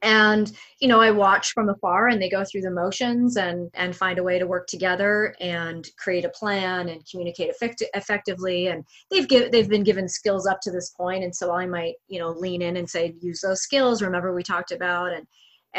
And 0.00 0.52
you 0.80 0.86
know, 0.86 1.00
I 1.00 1.10
watch 1.10 1.52
from 1.52 1.68
afar, 1.68 2.06
and 2.06 2.22
they 2.22 2.28
go 2.28 2.44
through 2.44 2.60
the 2.60 2.70
motions 2.70 3.36
and 3.36 3.68
and 3.74 3.96
find 3.96 4.20
a 4.20 4.22
way 4.22 4.38
to 4.38 4.46
work 4.46 4.68
together 4.68 5.34
and 5.40 5.88
create 5.98 6.24
a 6.24 6.28
plan 6.28 6.88
and 6.88 7.04
communicate 7.10 7.50
effect- 7.50 7.82
effectively. 7.94 8.68
And 8.68 8.84
they've 9.10 9.26
give, 9.26 9.50
they've 9.50 9.68
been 9.68 9.82
given 9.82 10.08
skills 10.08 10.46
up 10.46 10.60
to 10.62 10.70
this 10.70 10.90
point, 10.90 11.24
and 11.24 11.34
so 11.34 11.52
I 11.52 11.66
might 11.66 11.94
you 12.06 12.20
know 12.20 12.30
lean 12.30 12.62
in 12.62 12.76
and 12.76 12.88
say, 12.88 13.16
use 13.20 13.40
those 13.40 13.62
skills. 13.62 14.00
Remember 14.00 14.32
we 14.32 14.44
talked 14.44 14.70
about 14.70 15.12
and 15.12 15.26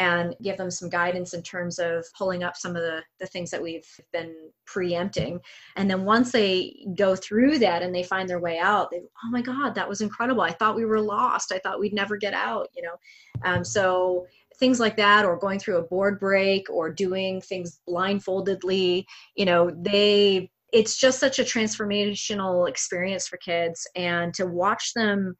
and 0.00 0.34
give 0.40 0.56
them 0.56 0.70
some 0.70 0.88
guidance 0.88 1.34
in 1.34 1.42
terms 1.42 1.78
of 1.78 2.06
pulling 2.16 2.42
up 2.42 2.56
some 2.56 2.74
of 2.74 2.80
the, 2.80 3.02
the 3.18 3.26
things 3.26 3.50
that 3.50 3.62
we've 3.62 3.86
been 4.14 4.34
preempting. 4.64 5.38
And 5.76 5.90
then 5.90 6.06
once 6.06 6.32
they 6.32 6.86
go 6.96 7.14
through 7.14 7.58
that 7.58 7.82
and 7.82 7.94
they 7.94 8.02
find 8.02 8.26
their 8.26 8.38
way 8.38 8.58
out, 8.58 8.90
they, 8.90 9.00
oh 9.00 9.30
my 9.30 9.42
God, 9.42 9.74
that 9.74 9.86
was 9.86 10.00
incredible. 10.00 10.40
I 10.40 10.52
thought 10.52 10.74
we 10.74 10.86
were 10.86 11.02
lost. 11.02 11.52
I 11.52 11.58
thought 11.58 11.78
we'd 11.78 11.92
never 11.92 12.16
get 12.16 12.32
out, 12.32 12.68
you 12.74 12.82
know? 12.82 12.94
Um, 13.44 13.62
so 13.62 14.26
things 14.58 14.80
like 14.80 14.96
that, 14.96 15.26
or 15.26 15.38
going 15.38 15.58
through 15.58 15.76
a 15.76 15.82
board 15.82 16.18
break 16.18 16.70
or 16.70 16.90
doing 16.90 17.42
things 17.42 17.80
blindfoldedly, 17.86 19.04
you 19.36 19.44
know, 19.44 19.70
they, 19.82 20.50
it's 20.72 20.96
just 20.96 21.20
such 21.20 21.38
a 21.38 21.44
transformational 21.44 22.66
experience 22.66 23.28
for 23.28 23.36
kids 23.36 23.86
and 23.96 24.32
to 24.32 24.46
watch 24.46 24.94
them 24.94 25.36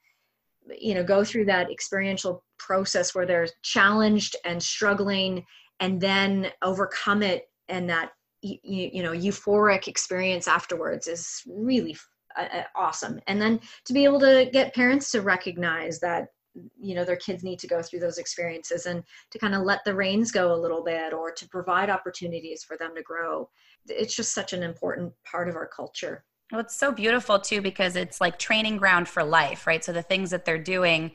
you 0.79 0.95
know 0.95 1.05
go 1.05 1.25
through 1.25 1.45
that 1.45 1.71
experiential 1.71 2.45
process 2.59 3.15
where 3.15 3.27
they're 3.27 3.49
challenged 3.63 4.37
and 4.45 4.63
struggling 4.63 5.45
and 5.81 6.01
then 6.01 6.51
overcome 6.63 7.23
it 7.23 7.49
and 7.69 7.89
that 7.89 8.11
you, 8.43 8.59
you 8.65 9.03
know 9.03 9.13
euphoric 9.13 9.89
experience 9.89 10.49
afterwards 10.49 11.07
is 11.07 11.43
really 11.47 11.97
uh, 12.37 12.47
uh, 12.53 12.63
awesome. 12.77 13.21
And 13.27 13.41
then 13.41 13.61
to 13.87 13.93
be 13.93 14.05
able 14.05 14.21
to 14.21 14.49
get 14.53 14.75
parents 14.75 15.11
to 15.13 15.23
recognize 15.23 15.99
that 16.01 16.29
you 16.81 16.95
know 16.95 17.05
their 17.05 17.17
kids 17.17 17.45
need 17.45 17.59
to 17.61 17.69
go 17.69 17.81
through 17.81 18.01
those 18.01 18.19
experiences 18.19 18.87
and 18.87 19.03
to 19.31 19.39
kind 19.39 19.55
of 19.55 19.63
let 19.63 19.85
the 19.85 19.95
reins 19.95 20.33
go 20.33 20.53
a 20.53 20.61
little 20.61 20.83
bit 20.83 21.13
or 21.13 21.31
to 21.31 21.49
provide 21.49 21.91
opportunities 21.91 22.65
for 22.65 22.77
them 22.77 22.95
to 22.95 23.03
grow. 23.03 23.49
It's 23.87 24.15
just 24.15 24.35
such 24.35 24.53
an 24.53 24.63
important 24.63 25.13
part 25.25 25.49
of 25.49 25.57
our 25.57 25.67
culture 25.67 26.25
well, 26.51 26.61
it's 26.61 26.77
so 26.77 26.93
beautiful 26.93 27.39
too 27.39 27.61
because 27.61 27.97
it's 27.97 28.21
like 28.21 28.39
training 28.39 28.77
ground 28.77 29.09
for 29.09 29.23
life, 29.23 29.67
right? 29.67 29.85
So 29.85 29.93
the 29.93 30.03
things 30.03 30.31
that 30.31 30.45
they're 30.45 30.59
doing 30.59 31.13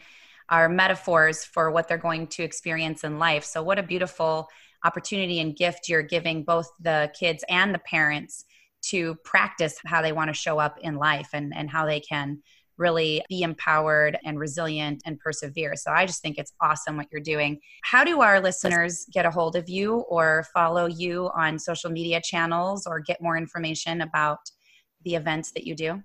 are 0.50 0.70
metaphors 0.70 1.44
for 1.44 1.72
what 1.72 1.88
they're 1.88 1.98
going 1.98 2.28
to 2.28 2.44
experience 2.44 3.04
in 3.04 3.20
life. 3.20 3.44
So, 3.44 3.64
what 3.64 3.80
a 3.80 3.84
beautiful 3.84 4.48
opportunity 4.84 5.40
and 5.40 5.56
gift 5.56 5.90
you're 5.90 6.04
giving 6.04 6.44
both 6.44 6.70
the 6.80 7.12
kids 7.18 7.44
and 7.50 7.74
the 7.74 7.80
parents 7.80 8.46
to 8.90 9.16
practice 9.24 9.78
how 9.86 10.02
they 10.02 10.12
want 10.12 10.30
to 10.30 10.34
show 10.34 10.60
up 10.60 10.78
in 10.82 10.96
life 10.96 11.30
and, 11.34 11.54
and 11.56 11.70
how 11.70 11.86
they 11.86 12.00
can 12.00 12.42
really 12.78 13.24
be 13.30 13.42
empowered 13.42 14.18
and 14.26 14.38
resilient 14.38 15.02
and 15.06 15.18
persevere. 15.20 15.76
So 15.76 15.92
I 15.92 16.06
just 16.06 16.22
think 16.22 16.38
it's 16.38 16.54
awesome 16.62 16.98
what 16.98 17.08
you're 17.12 17.22
doing. 17.22 17.60
How 17.84 18.04
do 18.04 18.22
our 18.22 18.40
listeners 18.42 19.08
get 19.12 19.26
a 19.26 19.32
hold 19.32 19.56
of 19.56 19.70
you 19.70 20.00
or 20.10 20.46
follow 20.54 20.86
you 20.86 21.30
on 21.36 21.58
social 21.58 21.90
media 21.90 22.22
channels 22.22 22.86
or 22.86 23.00
get 23.00 23.22
more 23.22 23.38
information 23.38 24.02
about 24.02 24.40
the 25.06 25.16
events 25.16 25.52
that 25.52 25.66
you 25.66 25.76
do? 25.76 26.04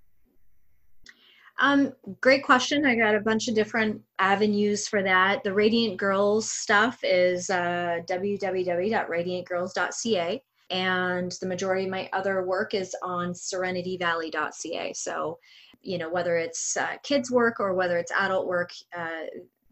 Um, 1.59 1.93
great 2.23 2.45
question. 2.45 2.87
I 2.87 2.95
got 2.95 3.15
a 3.15 3.21
bunch 3.21 3.47
of 3.49 3.55
different 3.55 4.01
avenues 4.19 4.89
for 4.89 5.03
that. 5.03 5.45
The 5.45 5.53
Radiant 5.53 5.99
Girls 5.99 6.51
stuff 6.51 6.99
is 7.03 7.51
uh, 7.51 7.99
www.radiantgirls.ca, 8.09 10.43
and 10.71 11.33
the 11.33 11.47
majority 11.47 11.85
of 11.85 11.91
my 11.91 12.09
other 12.15 12.47
work 12.47 12.73
is 12.73 12.97
on 13.03 13.35
serenityvalley.ca. 13.35 14.95
So, 14.95 15.39
you 15.83 15.99
know, 15.99 16.09
whether 16.09 16.39
it's 16.39 16.79
uh, 16.79 16.97
kids' 17.03 17.31
work 17.31 17.61
or 17.61 17.75
whether 17.75 17.99
it's 17.99 18.13
adult 18.13 18.47
work, 18.47 18.71
uh, 18.97 19.27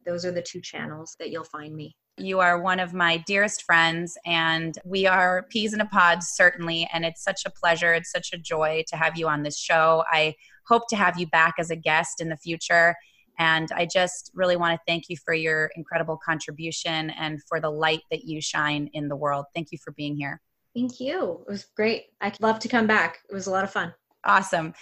those 0.04 0.26
are 0.26 0.32
the 0.32 0.42
two 0.42 0.60
channels 0.60 1.16
that 1.18 1.30
you'll 1.30 1.44
find 1.44 1.74
me. 1.74 1.96
You 2.20 2.40
are 2.40 2.60
one 2.60 2.80
of 2.80 2.94
my 2.94 3.18
dearest 3.18 3.62
friends, 3.62 4.16
and 4.26 4.78
we 4.84 5.06
are 5.06 5.46
peas 5.50 5.74
in 5.74 5.80
a 5.80 5.86
pod, 5.86 6.22
certainly. 6.22 6.88
And 6.92 7.04
it's 7.04 7.22
such 7.22 7.42
a 7.46 7.50
pleasure. 7.50 7.94
It's 7.94 8.10
such 8.10 8.32
a 8.32 8.38
joy 8.38 8.84
to 8.88 8.96
have 8.96 9.16
you 9.16 9.28
on 9.28 9.42
this 9.42 9.58
show. 9.58 10.04
I 10.10 10.34
hope 10.66 10.88
to 10.88 10.96
have 10.96 11.18
you 11.18 11.26
back 11.26 11.54
as 11.58 11.70
a 11.70 11.76
guest 11.76 12.20
in 12.20 12.28
the 12.28 12.36
future. 12.36 12.94
And 13.38 13.70
I 13.72 13.86
just 13.86 14.30
really 14.34 14.56
want 14.56 14.74
to 14.74 14.80
thank 14.86 15.04
you 15.08 15.16
for 15.24 15.32
your 15.32 15.70
incredible 15.76 16.18
contribution 16.24 17.10
and 17.10 17.40
for 17.48 17.60
the 17.60 17.70
light 17.70 18.02
that 18.10 18.24
you 18.24 18.40
shine 18.40 18.90
in 18.92 19.08
the 19.08 19.16
world. 19.16 19.46
Thank 19.54 19.68
you 19.70 19.78
for 19.78 19.92
being 19.92 20.16
here. 20.16 20.40
Thank 20.74 21.00
you. 21.00 21.44
It 21.46 21.50
was 21.50 21.66
great. 21.76 22.06
I'd 22.20 22.40
love 22.40 22.58
to 22.60 22.68
come 22.68 22.86
back. 22.86 23.20
It 23.30 23.34
was 23.34 23.46
a 23.46 23.50
lot 23.50 23.64
of 23.64 23.70
fun. 23.70 23.94
Awesome. 24.24 24.74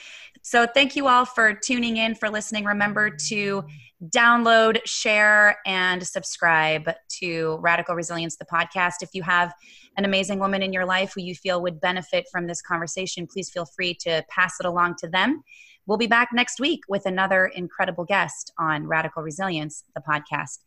So, 0.43 0.67
thank 0.67 0.97
you 0.97 1.09
all 1.09 1.25
for 1.25 1.53
tuning 1.55 1.97
in, 1.97 2.15
for 2.15 2.31
listening. 2.31 2.65
Remember 2.65 3.11
to 3.29 3.65
download, 4.09 4.81
share, 4.85 5.59
and 5.67 6.07
subscribe 6.07 6.91
to 7.09 7.59
Radical 7.61 7.95
Resilience, 7.95 8.37
the 8.37 8.45
podcast. 8.45 8.97
If 9.03 9.11
you 9.13 9.23
have 9.23 9.55
an 9.97 10.05
amazing 10.05 10.39
woman 10.39 10.63
in 10.63 10.73
your 10.73 10.85
life 10.85 11.13
who 11.15 11.23
you 11.23 11.35
feel 11.35 11.63
would 11.63 11.81
benefit 11.81 12.27
from 12.31 12.47
this 12.47 12.61
conversation, 12.61 13.27
please 13.27 13.51
feel 13.51 13.67
free 13.67 13.95
to 14.01 14.25
pass 14.29 14.61
it 14.61 14.67
along 14.67 14.97
to 14.99 15.09
them. 15.09 15.43
We'll 15.87 15.99
be 15.99 16.07
back 16.07 16.31
next 16.33 16.61
week 16.61 16.81
with 16.89 17.07
another 17.07 17.47
incredible 17.47 18.05
guest 18.05 18.53
on 18.59 18.87
Radical 18.87 19.23
Resilience, 19.23 19.85
the 19.95 20.03
podcast. 20.03 20.59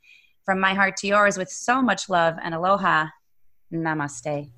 From 0.46 0.60
my 0.60 0.74
heart 0.74 0.98
to 0.98 1.08
yours, 1.08 1.38
with 1.38 1.50
so 1.50 1.82
much 1.82 2.10
love 2.10 2.36
and 2.42 2.56
aloha, 2.56 3.08
namaste. 3.72 4.50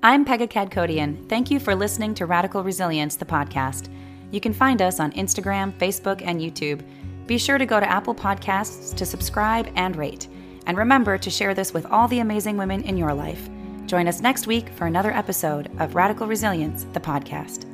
I'm 0.00 0.24
Pega 0.24 0.48
Kadkodian. 0.48 1.28
Thank 1.28 1.50
you 1.50 1.58
for 1.58 1.74
listening 1.74 2.14
to 2.14 2.26
Radical 2.26 2.62
Resilience, 2.62 3.16
the 3.16 3.24
podcast. 3.24 3.88
You 4.30 4.40
can 4.40 4.52
find 4.52 4.80
us 4.80 5.00
on 5.00 5.10
Instagram, 5.12 5.72
Facebook, 5.72 6.22
and 6.24 6.40
YouTube. 6.40 6.84
Be 7.26 7.36
sure 7.36 7.58
to 7.58 7.66
go 7.66 7.80
to 7.80 7.90
Apple 7.90 8.14
Podcasts 8.14 8.94
to 8.94 9.04
subscribe 9.04 9.68
and 9.74 9.96
rate. 9.96 10.28
And 10.66 10.78
remember 10.78 11.18
to 11.18 11.30
share 11.30 11.52
this 11.52 11.74
with 11.74 11.84
all 11.86 12.06
the 12.06 12.20
amazing 12.20 12.56
women 12.56 12.84
in 12.84 12.96
your 12.96 13.12
life. 13.12 13.48
Join 13.86 14.06
us 14.06 14.20
next 14.20 14.46
week 14.46 14.68
for 14.68 14.86
another 14.86 15.10
episode 15.10 15.68
of 15.80 15.96
Radical 15.96 16.28
Resilience, 16.28 16.84
the 16.92 17.00
podcast. 17.00 17.67